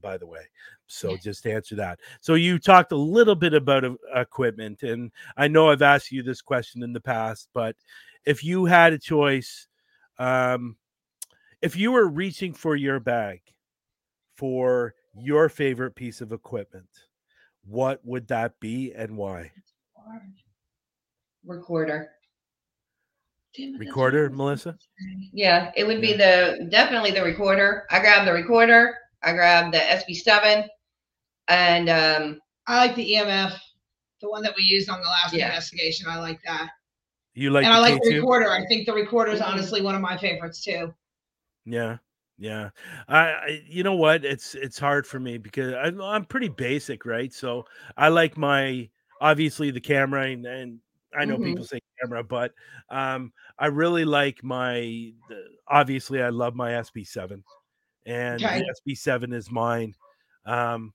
[0.00, 0.42] by the way.
[0.86, 1.98] So just to answer that.
[2.20, 6.42] So you talked a little bit about equipment, and I know I've asked you this
[6.42, 7.74] question in the past, but
[8.24, 9.66] if you had a choice,
[10.18, 10.76] um,
[11.60, 13.40] if you were reaching for your bag
[14.36, 16.88] for your favorite piece of equipment,
[17.64, 19.52] what would that be and why?
[21.44, 22.10] Recorder.
[23.54, 24.78] Damn Recorder, what I was Melissa?
[25.32, 27.86] Yeah, it would be the definitely the recorder.
[27.90, 28.96] I grabbed the recorder.
[29.22, 30.66] I grabbed the SB7,
[31.48, 33.52] and um, I like the EMF,
[34.20, 35.46] the one that we used on the last Yeah.
[35.48, 36.06] investigation.
[36.08, 36.70] I like that.
[37.34, 38.16] You like and the I like K2?
[38.16, 38.50] recorder.
[38.50, 40.92] I think the recorder is honestly one of my favorites too.
[41.64, 41.98] Yeah,
[42.38, 42.70] yeah.
[43.08, 44.24] I, I, you know what?
[44.24, 47.32] It's it's hard for me because I'm I'm pretty basic, right?
[47.32, 47.64] So
[47.96, 48.88] I like my
[49.20, 50.78] obviously the camera, and, and
[51.18, 51.44] I know Mhm.
[51.44, 52.52] people say camera, but
[52.90, 55.12] um, I really like my.
[55.28, 57.42] The, obviously, I love my SB7,
[58.06, 58.60] and Okay.
[58.60, 59.94] the SB7 is mine.
[60.44, 60.92] Um,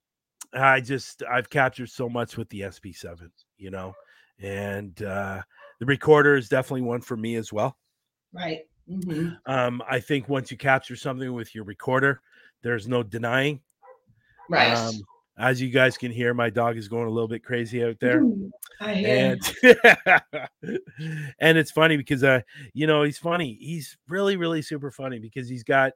[0.54, 3.94] I just I've captured so much with the SB7, you know,
[4.40, 5.42] and uh,
[5.80, 7.78] the recorder is definitely one for me as well.
[8.34, 8.62] Right.
[8.90, 9.38] mhm.
[9.46, 12.22] Um, I think once you capture something with your recorder,
[12.64, 13.62] there's no denying.
[14.50, 14.74] right.
[14.74, 14.96] Um,
[15.40, 18.24] as you guys can hear, my dog is going a little bit crazy out there.
[18.82, 19.38] I hear.
[19.64, 20.50] And
[21.40, 22.42] and it's funny because uh,
[22.74, 23.56] you know, he's funny.
[23.62, 25.94] He's really, really super funny because he's got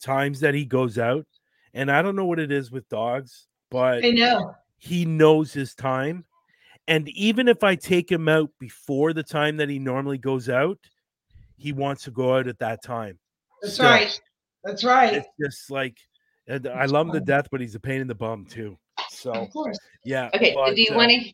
[0.00, 1.26] times that he goes out,
[1.74, 4.54] and I don't know what it is with dogs, but I know.
[4.78, 6.24] he knows his time.
[6.88, 10.78] And even if I take him out before the time that he normally goes out,
[11.56, 13.18] he wants to go out at that time.
[13.62, 14.20] That's Still, right.
[14.62, 15.14] That's right.
[15.14, 15.96] It's just like,
[16.46, 18.78] and I love him to death, but he's a pain in the bum too.
[19.10, 19.78] So Of course.
[20.04, 20.30] yeah.
[20.34, 21.32] Okay, so do you uh, want to?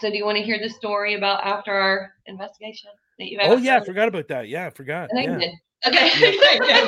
[0.00, 3.56] So do you want to hear the story about after our investigation that you Oh
[3.56, 4.48] yeah, I forgot about that.
[4.48, 5.10] Yeah, I forgot.
[5.16, 5.22] I
[5.84, 6.30] Yeah.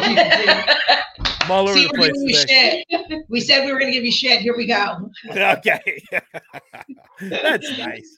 [0.09, 1.27] you did.
[1.51, 1.59] Okay.
[1.59, 2.85] I'm all over See, the place giving today.
[2.91, 3.23] shit.
[3.29, 4.41] We said we were going to give you shit.
[4.41, 5.11] Here we go.
[5.31, 6.03] okay.
[7.21, 8.17] That's nice.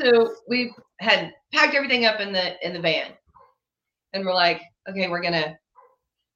[0.00, 3.12] so we had packed everything up in the in the van,
[4.12, 5.56] and we're like, okay, we're gonna.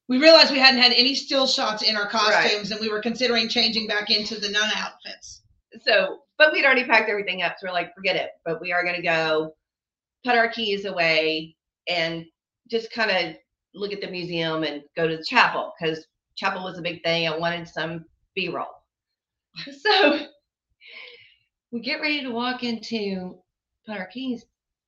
[0.08, 3.48] We realized we hadn't had any still shots in our costumes, and we were considering
[3.48, 5.42] changing back into the nun outfits.
[5.86, 8.30] So, but we'd already packed everything up, so we're like, forget it.
[8.44, 9.54] But we are gonna go
[10.24, 11.54] put our keys away
[11.88, 12.24] and
[12.70, 13.36] just kind of
[13.78, 16.06] look at the museum and go to the chapel because
[16.36, 17.28] chapel was a big thing.
[17.28, 18.04] I wanted some
[18.34, 18.66] B roll.
[19.82, 20.26] So
[21.72, 23.38] we get ready to walk into
[23.86, 24.44] put our keys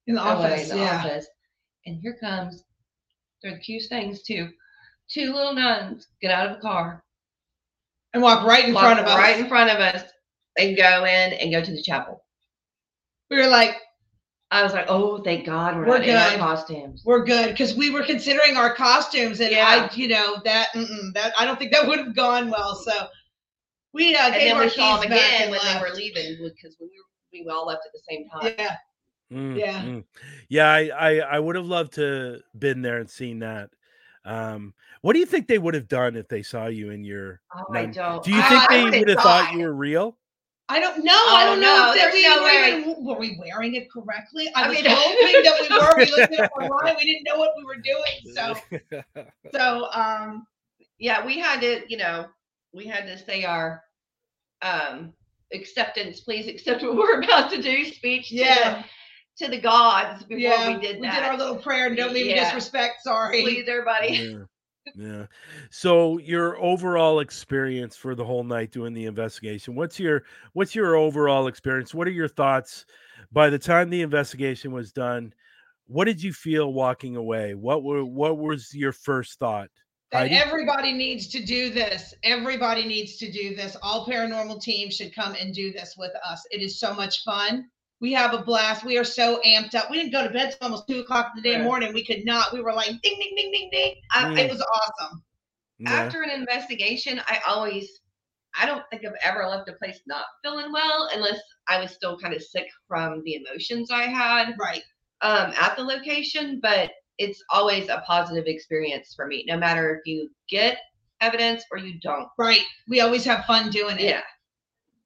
[0.06, 0.98] In the office, in the yeah.
[0.98, 1.26] office,
[1.86, 2.64] and here comes
[3.42, 4.50] they're the cutest things too.
[5.10, 7.02] Two little nuns get out of the car,
[8.14, 9.16] And walk right in walk front of us.
[9.18, 10.04] right in front of us,
[10.58, 12.24] and go in and go to the chapel.
[13.30, 13.76] we were like,
[14.52, 16.38] I was like, oh, thank God we're, We're not in our good.
[16.40, 17.02] costumes.
[17.04, 19.88] we're good because we were considering our costumes, and Yeah.
[19.90, 22.74] I, you know, that mm-mm, that I don't think that would have gone well.
[22.74, 23.06] So
[23.92, 25.94] we uh, And gave then our we saw them back again and when they were
[25.94, 28.54] leaving because we were, we all left at the same time.
[28.58, 28.76] Yeah,
[29.32, 29.82] Mm, Yeah.
[29.82, 30.04] mm.
[30.48, 33.70] Yeah, I, I I would have loved to been there and seen that.
[34.24, 37.40] Um, what do you think they would have done if they saw you in your
[37.56, 38.22] Oh, I don't.
[38.24, 40.18] Do you I- think I they would've have thought you were real?
[40.70, 41.12] I don't know.
[41.12, 44.48] I Oh, don't know no, if we no were, even, were we wearing it correctly.
[44.54, 45.94] I, I was mean- hoping that we were.
[46.04, 46.96] We looked at it online.
[46.96, 48.34] We didn't know what we were doing.
[48.34, 50.46] So so um
[50.98, 52.26] Yeah, we had to, you know,
[52.72, 53.82] we had to say our
[54.62, 55.12] um
[55.52, 58.82] acceptance, please accept what we're about to do speech to, yeah
[59.38, 62.12] the, to the gods before yeah we did we did our little prayer and don't
[62.12, 62.44] mean to Yeah.
[62.44, 63.02] disrespect.
[63.02, 63.42] Sorry.
[63.42, 64.08] please everybody.
[64.14, 64.44] Yeah.
[64.96, 65.26] Yeah.
[65.70, 69.74] So your overall experience for the whole night doing the investigation.
[69.74, 71.94] What's your what's your overall experience?
[71.94, 72.86] What are your thoughts
[73.32, 75.32] by the time the investigation was done?
[75.86, 77.54] What did you feel walking away?
[77.54, 79.70] What were what was your first thought?
[80.12, 82.14] that everybody needs to do this.
[82.24, 83.76] Everybody needs to do this.
[83.82, 86.42] All paranormal teams should come and do this with us.
[86.50, 87.66] It is so much fun.
[88.00, 88.84] We have a blast.
[88.84, 89.90] We are so amped up.
[89.90, 91.64] We didn't go to bed till almost two o'clock in the day Right.
[91.64, 91.92] morning.
[91.92, 92.52] We could not.
[92.52, 93.94] We were like ding, ding, ding, ding, ding.
[94.12, 95.22] I- It was awesome.
[95.78, 95.90] Yeah.
[95.92, 98.00] After an investigation, I always,
[98.58, 102.18] I don't think I've ever left a place not feeling well unless I was still
[102.18, 104.82] kind of sick from the emotions I had Right.
[105.20, 106.58] um, at the location.
[106.60, 110.78] But it's always a positive experience for me, no matter if you get
[111.20, 112.28] evidence or you don't.
[112.38, 112.64] Right.
[112.88, 114.04] We always have fun doing it.
[114.04, 114.22] Yeah.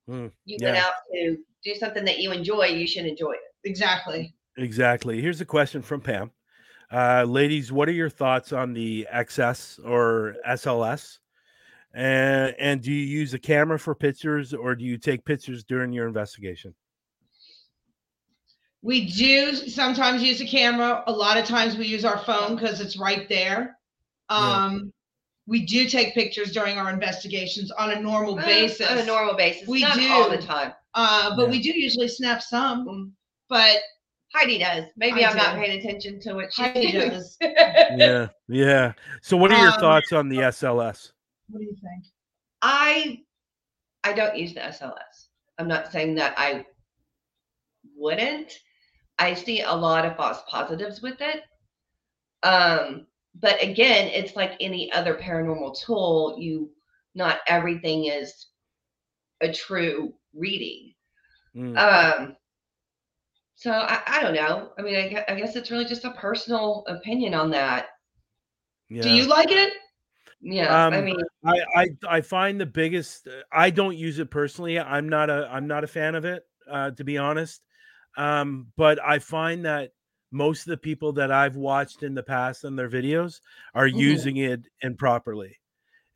[0.06, 3.68] Hmm, You went out to do something that you enjoy, you should enjoy it.
[3.68, 4.34] Exactly.
[4.56, 5.20] Exactly.
[5.20, 6.30] Here's a question from Pam.
[6.92, 11.18] Uh, ladies, what are your thoughts on the XS or SLS?
[11.94, 15.92] And and do you use a camera for pictures or do you take pictures during
[15.92, 16.74] your investigation?
[18.82, 21.04] We do sometimes use a camera.
[21.06, 23.78] A lot of times we use our phone because it's right there.
[24.30, 24.64] Yeah.
[24.64, 24.92] Um,
[25.46, 28.88] we do take pictures during our investigations on a normal Uh, basis.
[28.88, 29.68] On a normal basis.
[29.68, 30.72] We not all the time.
[30.94, 31.50] uh, but Yeah.
[31.50, 32.86] we do usually snap some.
[32.86, 33.10] Mm.
[33.48, 33.78] But
[34.34, 34.84] Heidi does.
[34.96, 37.36] Maybe I I'm not paying attention to what she Heidi does.
[37.36, 37.52] does.
[37.96, 38.28] Yeah.
[38.48, 38.92] Yeah.
[39.22, 41.12] So what are your Um, thoughts on the SLS?
[41.48, 42.06] What do you think?
[42.62, 43.20] I
[44.02, 45.28] I don't use the SLS.
[45.58, 46.64] I'm not saying that I
[47.96, 48.52] wouldn't.
[49.18, 51.42] I see a lot of false positives with it.
[52.42, 53.06] Um,
[53.40, 56.36] but again, it's like any other paranormal tool.
[56.38, 56.70] You
[57.14, 58.46] not everything is
[59.40, 60.94] a true reading.
[61.54, 62.36] Mm, Um,
[63.56, 64.72] so I, I don't know.
[64.78, 67.86] I mean, I, I guess it's really just a personal opinion on that.
[68.88, 69.02] yeah.
[69.02, 69.72] Do you like it?
[70.40, 74.78] Yeah, I Um, mean, I, I I find the biggest I don't use it personally.
[74.78, 77.62] I'm not a I'm not a fan of it, uh, to be honest.
[78.16, 79.92] Um, but I find that
[80.30, 83.40] most of the people that I've watched in the past in their videos
[83.74, 83.98] are Mhm.
[83.98, 85.60] using it improperly.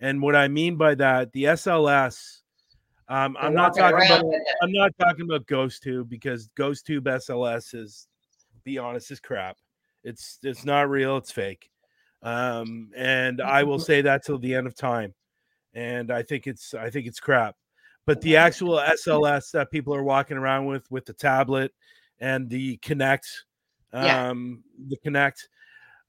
[0.00, 2.42] And what I mean by that, the SLS,
[3.08, 4.46] um, I'm not talking about around with it.
[4.62, 8.08] I'm not talking about GhostTube because GhostTube SLS is,
[8.64, 9.56] be honest, is crap.
[10.04, 11.16] It's it's not real.
[11.16, 11.70] It's fake,
[12.22, 15.14] um, and I will say that till the end of time.
[15.74, 17.56] And I think it's I think it's crap.
[18.06, 21.72] But the actual SLS that people are walking around with with the tablet
[22.20, 23.26] and the Kinect,
[23.92, 24.28] Yeah.
[24.30, 25.46] um, the Kinect,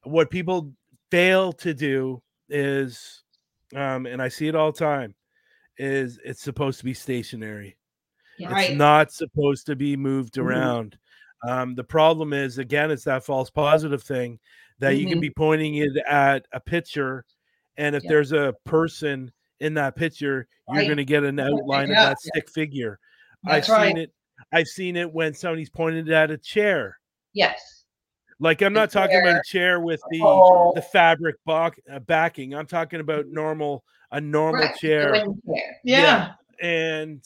[0.04, 0.72] what people
[1.10, 3.22] fail to do is,
[3.74, 5.14] um, and I see it all the time,
[5.78, 7.76] is it's supposed to be stationary.
[8.38, 8.52] Yeah.
[8.52, 8.70] Right.
[8.70, 10.42] It's not supposed to be moved Mhm.
[10.44, 10.98] around.
[11.46, 14.38] Um, the problem is, again, it's that false positive thing
[14.78, 15.22] that you can Mhm.
[15.22, 17.24] be pointing it at a picture,
[17.76, 18.10] and if Yeah.
[18.10, 22.02] there's a person in that picture, you're going to get an outline Yeah.
[22.04, 22.98] of that stick figure.
[23.44, 23.88] That's I've right.
[23.88, 24.12] seen it.
[24.52, 26.98] I've seen it when somebody's pointed at a chair.
[27.32, 27.84] Yes.
[28.38, 31.98] Like I'm The not talking about a chair with the Oh, the fabric back, uh,
[31.98, 32.54] backing.
[32.54, 35.26] I'm talking about normal a normal right, chair chair.
[35.84, 36.32] Yeah.
[36.60, 37.22] and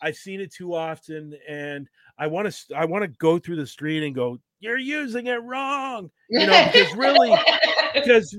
[0.00, 1.88] I've seen it too often, and
[2.18, 5.42] I want to I want to go through the street and go, "You're using it
[5.42, 7.34] wrong," you know, because really,
[7.94, 8.36] because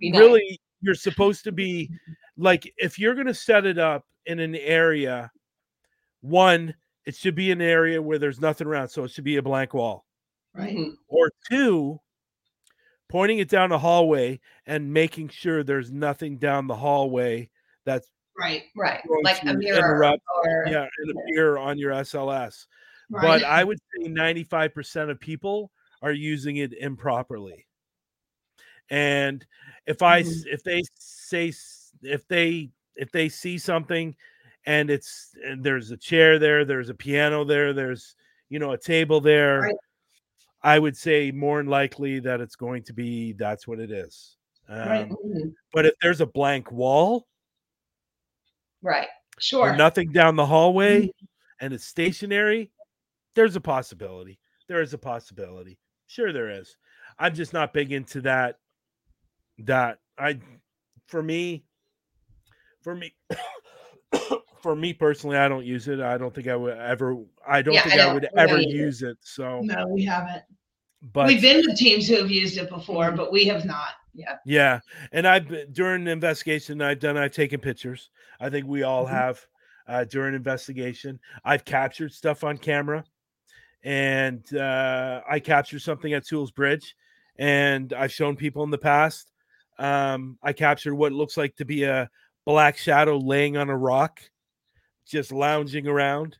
[0.00, 0.18] Be nice.
[0.20, 1.90] really, you're supposed to be
[2.36, 5.30] like if you're going to set it up in an area,
[6.22, 9.42] one, it should be an area where there's nothing around, so it should be a
[9.42, 10.04] blank wall,
[10.56, 10.74] Right.
[10.76, 10.96] Mhm.
[11.08, 12.00] or two,
[13.08, 17.50] pointing it down the hallway and making sure there's nothing down the hallway
[17.84, 18.64] that's Right.
[18.76, 19.00] Right.
[19.22, 22.66] Like a mirror interrupt or yeah and appear on your SLS.
[23.08, 23.22] Right.
[23.40, 25.70] but I would say 95% of people
[26.02, 27.66] are using it improperly.
[28.90, 29.44] And
[29.86, 31.52] if I s- if they say
[32.02, 34.14] if they if they see something
[34.66, 38.16] and it's and there's a chair there, there's a piano there, there's
[38.48, 39.74] you know a table there, Right.
[40.66, 44.36] I would say more than likely that it's going to be that's what it is.
[44.68, 45.08] Um, Right.
[45.08, 45.54] Mhm.
[45.72, 47.28] But if there's a blank wall
[48.82, 49.06] right.
[49.38, 49.76] sure.
[49.76, 51.08] nothing down the hallway
[51.60, 52.72] and it's stationary,
[53.36, 54.40] there's a possibility.
[54.66, 55.78] There is a possibility.
[56.08, 56.76] Sure, there is.
[57.16, 58.58] I'm just not big into that.
[59.60, 60.40] That I,
[61.06, 61.64] for me,
[62.82, 63.14] for me,
[64.66, 66.00] for me personally, I don't use it.
[66.00, 67.16] I don't think I would ever.
[67.46, 69.10] I don't Yeah, think I I, don't- would ever use it.
[69.10, 69.18] it.
[69.22, 70.42] So, No, we haven't.
[71.12, 73.90] but We've been with teams who have used it before, but we have not.
[74.12, 74.80] Yeah, Yeah,
[75.12, 78.10] and I've during the investigation I've done, I've taken pictures.
[78.40, 79.10] I think we all Mhm.
[79.10, 79.46] have
[79.86, 81.20] uh, during investigation.
[81.44, 83.04] I've captured stuff on camera,
[83.84, 86.96] and uh, I captured something at Sewell's Bridge,
[87.38, 89.30] and I've shown people in the past
[89.78, 92.10] Um, I captured what looks like to be a
[92.46, 94.20] black shadow laying on a rock,
[95.08, 96.36] just lounging around.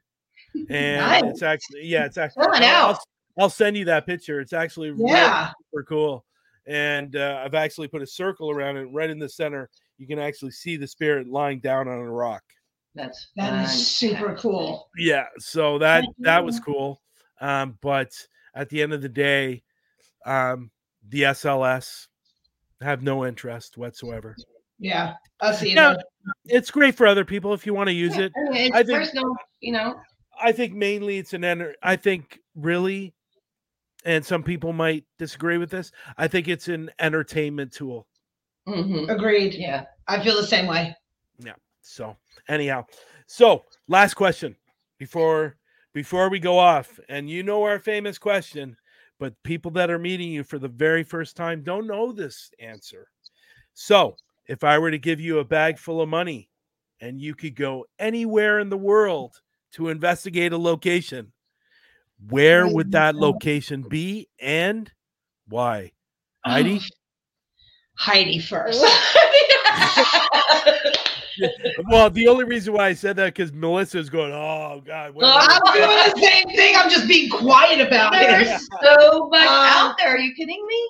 [0.70, 1.22] And Nice.
[1.24, 2.46] it's actually, yeah, it's actually.
[2.46, 2.88] I'll- out.
[2.90, 3.00] I'll,
[3.38, 4.40] I'll send you that picture.
[4.40, 5.52] It's actually really Yeah.
[5.70, 6.24] super cool.
[6.66, 9.68] And uh, I've actually put a circle around it right in the center.
[9.98, 12.42] You can actually see the spirit lying down on a rock.
[12.94, 14.88] That's That is super cool.
[14.96, 17.02] Yeah, so that that was cool.
[17.42, 18.10] Um, but
[18.54, 19.62] at the end of the day,
[20.24, 20.70] um,
[21.10, 22.06] the SLS
[22.80, 24.34] have no interest whatsoever.
[24.78, 25.14] Yeah.
[25.40, 25.74] Us either.
[25.74, 25.94] Yeah.
[26.46, 28.32] It's great for other people if you want to use Yeah, it.
[28.36, 30.00] I mean, it's I think- personal, you know.
[30.40, 31.74] I think mainly it's an enter.
[31.82, 33.14] I think really,
[34.04, 35.92] and some people might disagree with this.
[36.18, 38.06] I think it's an entertainment tool.
[38.68, 39.08] Mhm.
[39.10, 39.54] Agreed.
[39.54, 39.86] Yeah.
[40.08, 40.94] I feel the same way.
[41.38, 41.54] Yeah.
[41.80, 42.16] So
[42.48, 42.84] anyhow,
[43.26, 44.56] so last question
[44.98, 45.56] before
[45.94, 48.76] before we go off, and you know our famous question,
[49.18, 53.08] but people that are meeting you for the very first time don't know this answer.
[53.72, 54.16] So
[54.48, 56.48] if I were to give you a bag full of money
[57.00, 59.40] and you could go anywhere in the world
[59.72, 61.32] to investigate a location,
[62.28, 64.90] where would that location be and
[65.48, 65.92] why?
[66.44, 66.80] Heidi?
[67.98, 68.82] Heidi first.
[71.90, 75.14] well, the only reason why I said that because Melissa's going, oh God.
[75.14, 76.74] where Oh, I'm doing the same thing.
[76.76, 78.20] I'm just being quiet about it.
[78.28, 80.14] There's so much Um, out there.
[80.14, 80.88] Are you kidding me?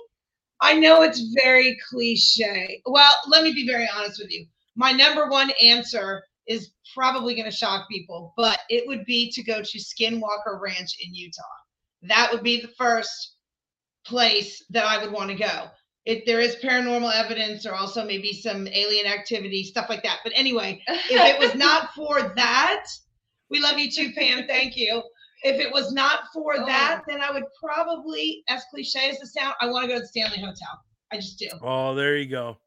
[0.61, 2.81] I know it's very cliche.
[2.87, 4.47] Well, let me be very honest with you.
[4.75, 9.43] My number one answer is probably going to shock people, but it would be to
[9.43, 11.43] go to Skinwalker Ranch in Utah.
[12.03, 13.37] That would be the first
[14.07, 15.69] place that I would want to go.
[16.05, 20.21] If there is paranormal evidence or also maybe some alien activity, stuff like that.
[20.23, 22.87] But anyway, if it was not for that,
[23.51, 24.47] we love you too, Pam.
[24.47, 25.03] Thank you.
[25.47, 26.66] If it was not for Oh.
[26.66, 30.01] that, then I would probably, as cliche as it sound, I want to go to
[30.01, 30.82] the Stanley Hotel.
[31.12, 31.47] I just do.
[31.62, 32.59] Oh, there you go.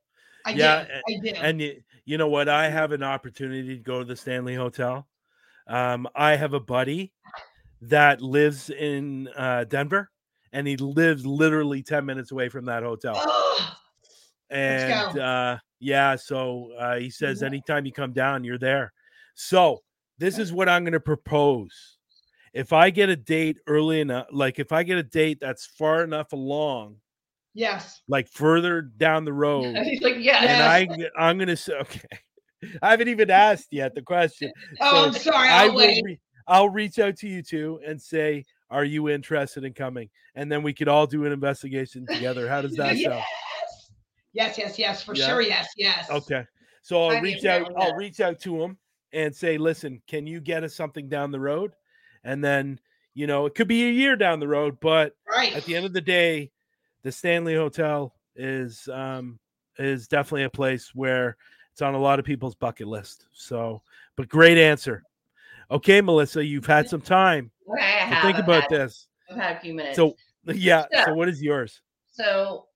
[0.46, 0.94] I Yeah, do.
[1.08, 1.30] I do.
[1.36, 2.48] And you, you know what?
[2.48, 5.06] I have an opportunity to go to the Stanley Hotel.
[5.68, 7.12] Um, I have a buddy
[7.82, 10.10] that lives in uh, Denver,
[10.54, 13.16] and he lives literally 10 minutes away from that hotel.
[13.18, 13.78] oh,
[14.50, 15.22] and go.
[15.22, 17.48] uh, yeah, so uh, he says Yeah.
[17.48, 18.94] anytime you come down, you're there.
[19.36, 19.84] So
[20.18, 21.98] this is what I'm going to propose.
[22.54, 26.04] If I get a date early enough, like if I get a date that's far
[26.04, 26.98] enough along,
[27.54, 28.02] yes.
[28.08, 30.44] like further down the road, He's like, yeah.
[30.44, 32.02] and I I'm gonna say okay.
[32.82, 34.52] I haven't even asked yet the question.
[34.82, 35.48] Oh, I'm sorry.
[35.50, 36.04] I I'll will wait.
[36.04, 40.10] re- I'll reach out to you two and say, are you interested in coming?
[40.36, 42.50] And then we could all do an investigation together.
[42.50, 43.12] How does that yes.
[43.12, 43.24] sound?
[44.34, 45.28] yes, yes, yes, for Yeah.
[45.28, 45.42] sure.
[45.42, 46.10] Yes, yes.
[46.10, 46.44] Okay.
[46.82, 48.78] So I'll I'd reach out, I'll reach out to him
[49.14, 51.72] and say, listen, can you get us something down the road?
[52.30, 52.80] And then,
[53.16, 55.56] you know, it could be a year down the road, but Right.
[55.56, 56.52] at the end of the day,
[57.02, 59.40] the Stanley Hotel is um
[59.80, 61.38] is definitely a place where
[61.72, 63.26] it's on a lot of people's bucket list.
[63.34, 63.82] So,
[64.16, 65.04] but great answer.
[65.72, 68.22] Okay, Melissa, you've had some time Okay, to have.
[68.24, 69.08] think I've about had, this.
[69.32, 69.96] I've had a few minutes.
[69.96, 70.16] So,
[70.46, 70.86] yeah.
[70.94, 71.82] So, So- what is yours?
[72.12, 72.68] so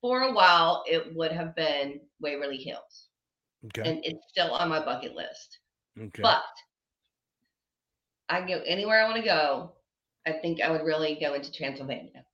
[0.00, 3.08] for a while, it would have been Waverly Hills,
[3.66, 3.88] Okay.
[3.90, 5.58] and it's still on my bucket list.
[5.98, 6.22] Okay.
[6.22, 6.44] But
[8.28, 9.72] I can go anywhere I want to go.
[10.26, 12.24] I think I would really go into Transylvania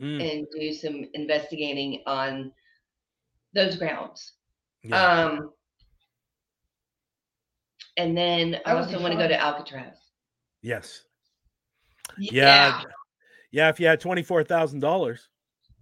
[0.00, 2.50] Mm, and do some investigating on
[3.54, 4.32] those grounds.
[4.82, 4.96] yeah.
[5.26, 5.52] Um,
[7.96, 9.96] and then I also want to go to Alcatraz.
[10.62, 11.04] yes.
[12.18, 12.30] Yeah.
[12.32, 12.82] Yeah.
[13.52, 13.68] Yeah.
[13.68, 15.28] If you had twenty four thousand dollars,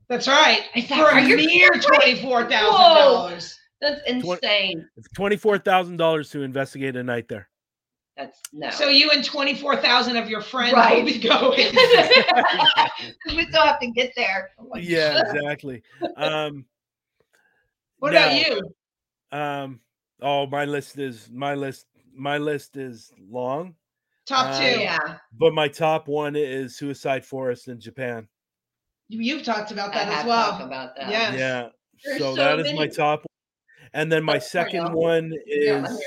[0.09, 0.63] That's right.
[0.75, 1.27] That For a right?
[1.27, 3.59] You're mere twenty-four thousand dollars.
[3.81, 4.87] That's insane.
[5.15, 7.49] twenty four thousand dollars to investigate a night there.
[8.21, 8.71] That's no.
[8.71, 10.99] So you and twenty-four thousand of your friends Right.
[10.99, 11.59] will be going.
[13.37, 14.51] we still have to get there.
[14.77, 15.83] yeah, exactly.
[16.17, 16.65] Um,
[17.99, 18.63] what now, about you?
[19.33, 19.81] Um,
[20.21, 21.87] oh, my list is my list.
[22.15, 23.75] My list is long,
[24.27, 24.81] Top uh, two.
[24.81, 28.29] Yeah, but my top one is Suicide Forest in Japan.
[29.09, 30.61] You- You've talked about I that as well.
[30.63, 31.09] about that.
[31.11, 31.31] Yeah.
[31.33, 31.39] Yes.
[31.39, 31.69] Yeah,
[32.05, 33.21] There's so so that is my top.
[33.21, 33.27] one.
[33.93, 36.03] And then my Oh, second I'll- one Yeah, is,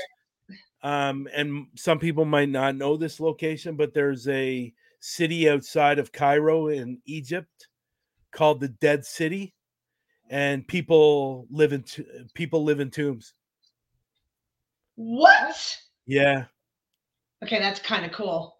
[0.84, 6.12] um, and some people might not know this location, but there's a city outside of
[6.12, 7.68] Cairo in Egypt
[8.30, 9.54] called the Dead City,
[10.30, 12.04] and people live in t-
[12.34, 13.32] people live in tombs.
[14.96, 15.56] What?
[16.06, 16.44] Yeah,
[17.42, 18.56] Okay, that's kind of cool.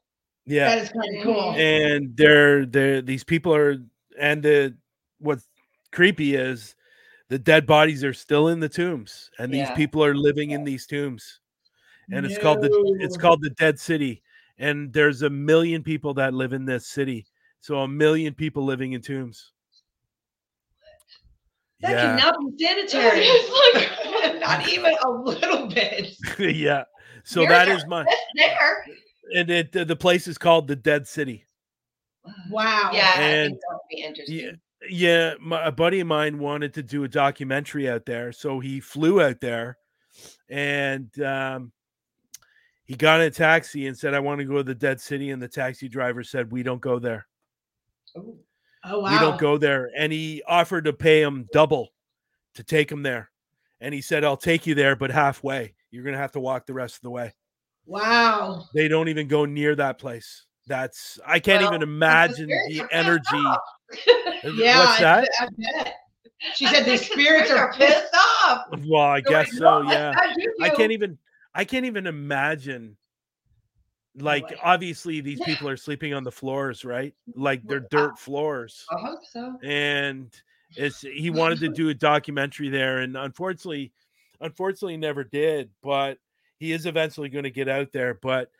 [0.46, 0.74] yeah.
[0.74, 1.52] That is kind of cool.
[1.52, 3.76] and they're they're these people are
[4.18, 4.76] and the
[5.18, 5.46] what's
[5.92, 6.74] creepy is
[7.28, 10.86] the dead bodies are still in the tombs and these people are living in these
[10.86, 11.40] tombs
[12.12, 14.22] and it's called the it's called the dead city
[14.58, 17.26] and there's a million people that live in this city
[17.60, 19.52] so a million people living in tombs
[21.80, 23.26] That yeah, cannot be sanitary.
[23.74, 26.14] Like- Not even a little bit.
[26.38, 26.84] yeah.
[27.24, 27.76] So You're that there.
[27.76, 28.86] is my, It's there.
[29.34, 31.44] and it the, the place is called the Dead City.
[32.50, 32.90] Wow.
[32.92, 34.36] Yeah, I And- think that would be interesting.
[34.38, 34.50] Yeah,
[34.90, 35.34] yeah.
[35.40, 39.20] My, a buddy of mine wanted to do a documentary out there, so he flew
[39.22, 39.78] out there,
[40.48, 41.72] and um,
[42.84, 45.30] he got in a taxi and said, "I want to go to the Dead City."
[45.30, 47.26] And the taxi driver said, "We don't go there.
[48.16, 48.38] Ooh.
[48.84, 49.12] Oh wow.
[49.12, 51.88] We don't go there." And he offered to pay him double
[52.54, 53.30] to take him there,
[53.80, 55.74] and he said, "I'll take you there, but halfway.
[55.90, 57.32] You're gonna have to walk the rest of the way."
[57.86, 58.66] Wow.
[58.74, 60.46] They don't even go near that place.
[60.66, 63.42] That's I can't Well, even imagine the energy.
[64.56, 64.78] Yeah.
[64.78, 65.28] What's that?
[65.40, 65.94] I, I bet.
[66.54, 68.14] She said the spirits are pissed
[68.44, 68.66] off.
[68.86, 69.82] Well, I They're guess so.
[69.82, 70.12] Yeah.
[70.60, 71.18] I can't even
[71.54, 72.96] I can't even imagine
[74.18, 74.56] oh, like way.
[74.62, 75.46] obviously these Yeah.
[75.46, 77.14] people are sleeping on the floors, right?
[77.34, 78.84] Like they're dirt floors.
[78.90, 79.58] I hope so.
[79.62, 80.30] And
[80.76, 83.92] it's he wanted to do a documentary there and unfortunately
[84.40, 86.18] unfortunately never did, but
[86.58, 88.50] he is eventually going to get out there, but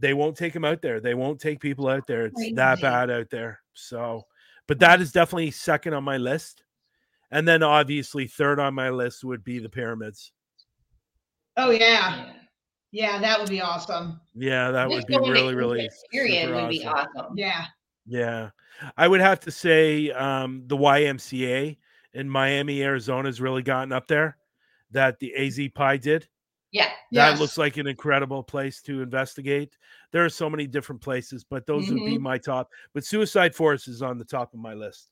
[0.00, 1.00] they won't take him out there.
[1.00, 2.26] They won't take people out there.
[2.26, 3.60] It's that bad out there.
[3.74, 4.26] So,
[4.66, 6.62] but that is definitely second on my list.
[7.30, 10.32] And then obviously third on my list would be the pyramids.
[11.58, 12.16] Oh yeah.
[12.16, 12.32] Yeah.
[12.90, 14.18] Yeah, that would be awesome.
[14.34, 17.10] Yeah, that would be really, really super would be awesome.
[17.16, 17.32] awesome.
[17.36, 17.66] Yeah.
[18.06, 18.50] Yeah,
[18.96, 21.76] I would have to say um, the YMCA
[22.14, 24.38] in Miami, Arizona, has really gotten up there.
[24.90, 26.26] That the AZ Pi did.
[26.70, 26.86] Yeah.
[27.12, 27.40] That Yes.
[27.40, 29.76] looks like an incredible place to investigate.
[30.12, 32.20] There are so many different places, but those would be Mhm.
[32.22, 32.70] my top.
[32.94, 35.10] But Suicide Forest is on the top of my list.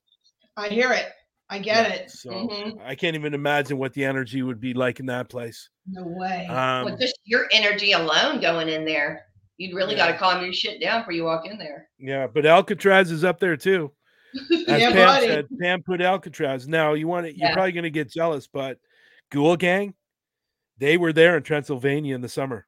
[0.56, 1.12] I hear it.
[1.48, 2.10] I get Yeah, it.
[2.10, 2.80] So Mhm.
[2.84, 5.68] I can't even imagine what the energy would be like in that place.
[5.86, 6.46] No way.
[6.48, 9.26] Um, well, just your energy alone going in there,
[9.56, 11.88] you'd really got to calm your shit down before you walk in there.
[11.98, 13.92] yeah, but Alcatraz is up there too.
[14.68, 15.26] As Yeah, Pam buddy.
[15.28, 16.66] said, Pam put Alcatraz.
[16.66, 17.54] Now you want to, you're Yeah.
[17.54, 18.78] probably going to get jealous, but
[19.30, 19.94] Ghoul Gang,
[20.78, 22.66] they were there in Transylvania in the summer.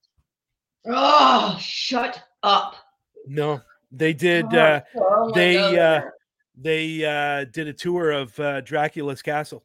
[0.87, 2.77] oh, Shut up.
[3.27, 3.61] No,
[3.91, 4.47] they did.
[4.55, 5.75] Oh, Uh, Oh they, God.
[5.79, 6.03] uh,
[6.61, 9.65] they uh, did a tour of uh, Dracula's castle.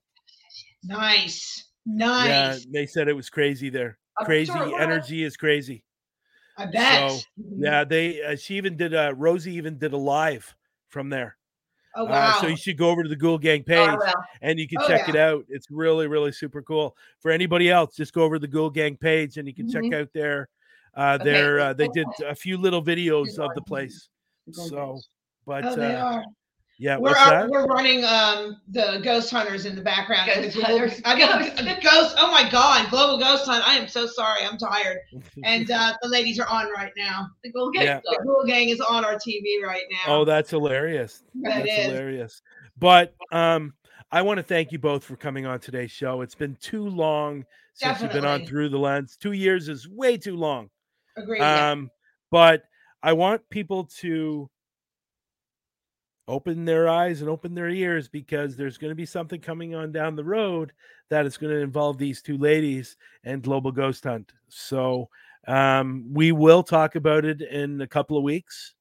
[0.83, 1.65] nice.
[1.85, 2.65] Yeah, Nice.
[2.71, 3.97] they said it was crazy there.
[4.17, 5.83] I'm Crazy sure energy is crazy.
[6.57, 7.09] I bet.
[7.09, 7.55] So, Mhm.
[7.57, 8.21] Yeah, they.
[8.23, 8.93] Uh, she even did.
[8.93, 10.55] Uh, Rosie even did a live
[10.89, 11.35] from there.
[11.95, 12.29] oh wow.
[12.29, 13.97] Uh, so you should go over to the Ghoul Gang Oh, page.
[13.99, 14.13] well.
[14.41, 15.09] and you can Oh, check yeah.
[15.09, 15.45] it out.
[15.49, 16.95] It's really, really super cool.
[17.19, 19.83] For anybody else, just go over to the Ghoul Gang page and you can check
[19.83, 20.01] Mhm.
[20.01, 20.47] out their
[20.95, 24.09] uh Okay, their uh, they did a few little videos of the place.
[24.51, 24.99] So
[25.45, 26.23] but oh, they uh are.
[26.79, 27.49] Yeah, We're what's that?
[27.49, 30.27] we're running um the ghost hunters in the background.
[30.33, 31.01] Ghost The Google- Hunters.
[31.05, 31.27] I mean,
[31.65, 32.15] Ghost- ghost.
[32.19, 33.67] Oh my god, global ghost hunt.
[33.67, 34.43] I am so sorry.
[34.43, 34.97] I'm tired.
[35.43, 37.27] And uh, the ladies are on right now.
[37.43, 38.01] The Ghoul Gang Yeah.
[38.03, 38.23] The stuff.
[38.25, 40.13] Google gang is on our TV right now.
[40.15, 41.23] oh, that's hilarious.
[41.41, 41.85] That That's is.
[41.85, 42.41] hilarious.
[42.77, 43.73] But um
[44.11, 46.21] I want to thank you both for coming on today's show.
[46.21, 49.17] It's been too long since you've been on through the lens.
[49.17, 50.69] Two years is way too long.
[51.17, 51.41] Agreed.
[51.41, 51.89] Um,
[52.29, 52.61] but
[53.01, 54.49] I want people to
[56.27, 59.91] open their eyes and open their ears because there's going to be something coming on
[59.91, 60.71] down the road
[61.09, 64.31] that is going to involve these two ladies and Global Ghost Hunt.
[64.47, 65.09] So
[65.47, 68.75] um, we will talk about it in a couple of weeks,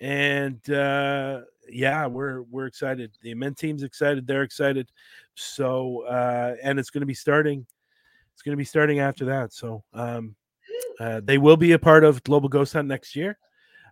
[0.00, 3.12] and uh, yeah, we're we're excited.
[3.22, 4.26] The men team's excited.
[4.26, 4.90] They're excited.
[5.34, 7.66] So uh, and it's going to be starting.
[8.32, 9.52] It's going to be starting after that.
[9.52, 10.34] So um,
[10.98, 13.38] uh, they will be a part of Global Ghost Hunt next year,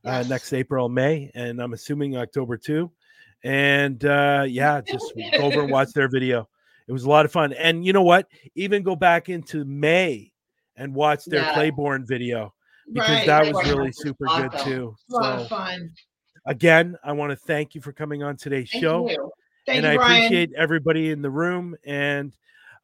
[0.05, 2.91] uh, next April, May, and I'm assuming October too.
[3.45, 6.49] And uh, yeah, just go over and watch their video.
[6.89, 7.53] It was a lot of fun.
[7.53, 8.27] And you know what?
[8.55, 10.33] Even go back into May
[10.77, 11.55] and watch their Yeah.
[11.55, 12.55] Clayborn video
[12.93, 13.27] because Right.
[13.27, 14.71] that was really super good awesome.
[14.73, 14.97] too.
[15.11, 15.91] a lot So of fun.
[16.47, 19.31] again, I want to thank you for coming on today's Thank show you.
[19.67, 20.17] Thank and you, I Bryan.
[20.25, 21.77] appreciate everybody in the room.
[21.85, 22.35] And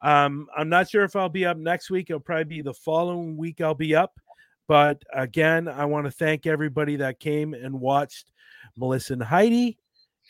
[0.03, 2.09] um, I'm not sure if I'll be up next week.
[2.11, 4.19] It'll probably be the following week I'll be up.
[4.67, 8.31] But again, I want to thank everybody that came and watched
[8.77, 9.77] Melissa and Heidi.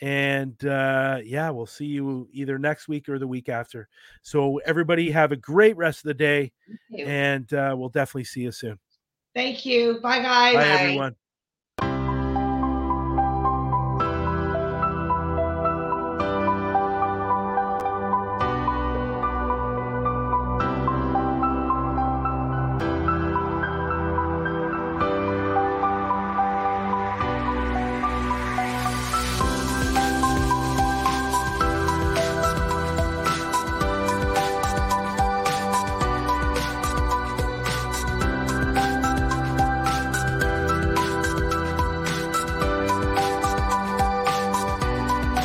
[0.01, 3.87] And uh, yeah, we'll see you either next week or the week after.
[4.23, 6.51] So everybody have a great rest of the day,
[6.97, 8.77] and uh, we'll definitely see you soon.
[9.33, 9.99] Thank you.
[10.01, 10.55] Bye, guys.
[10.55, 10.69] Bye, Bye.
[10.69, 11.15] everyone.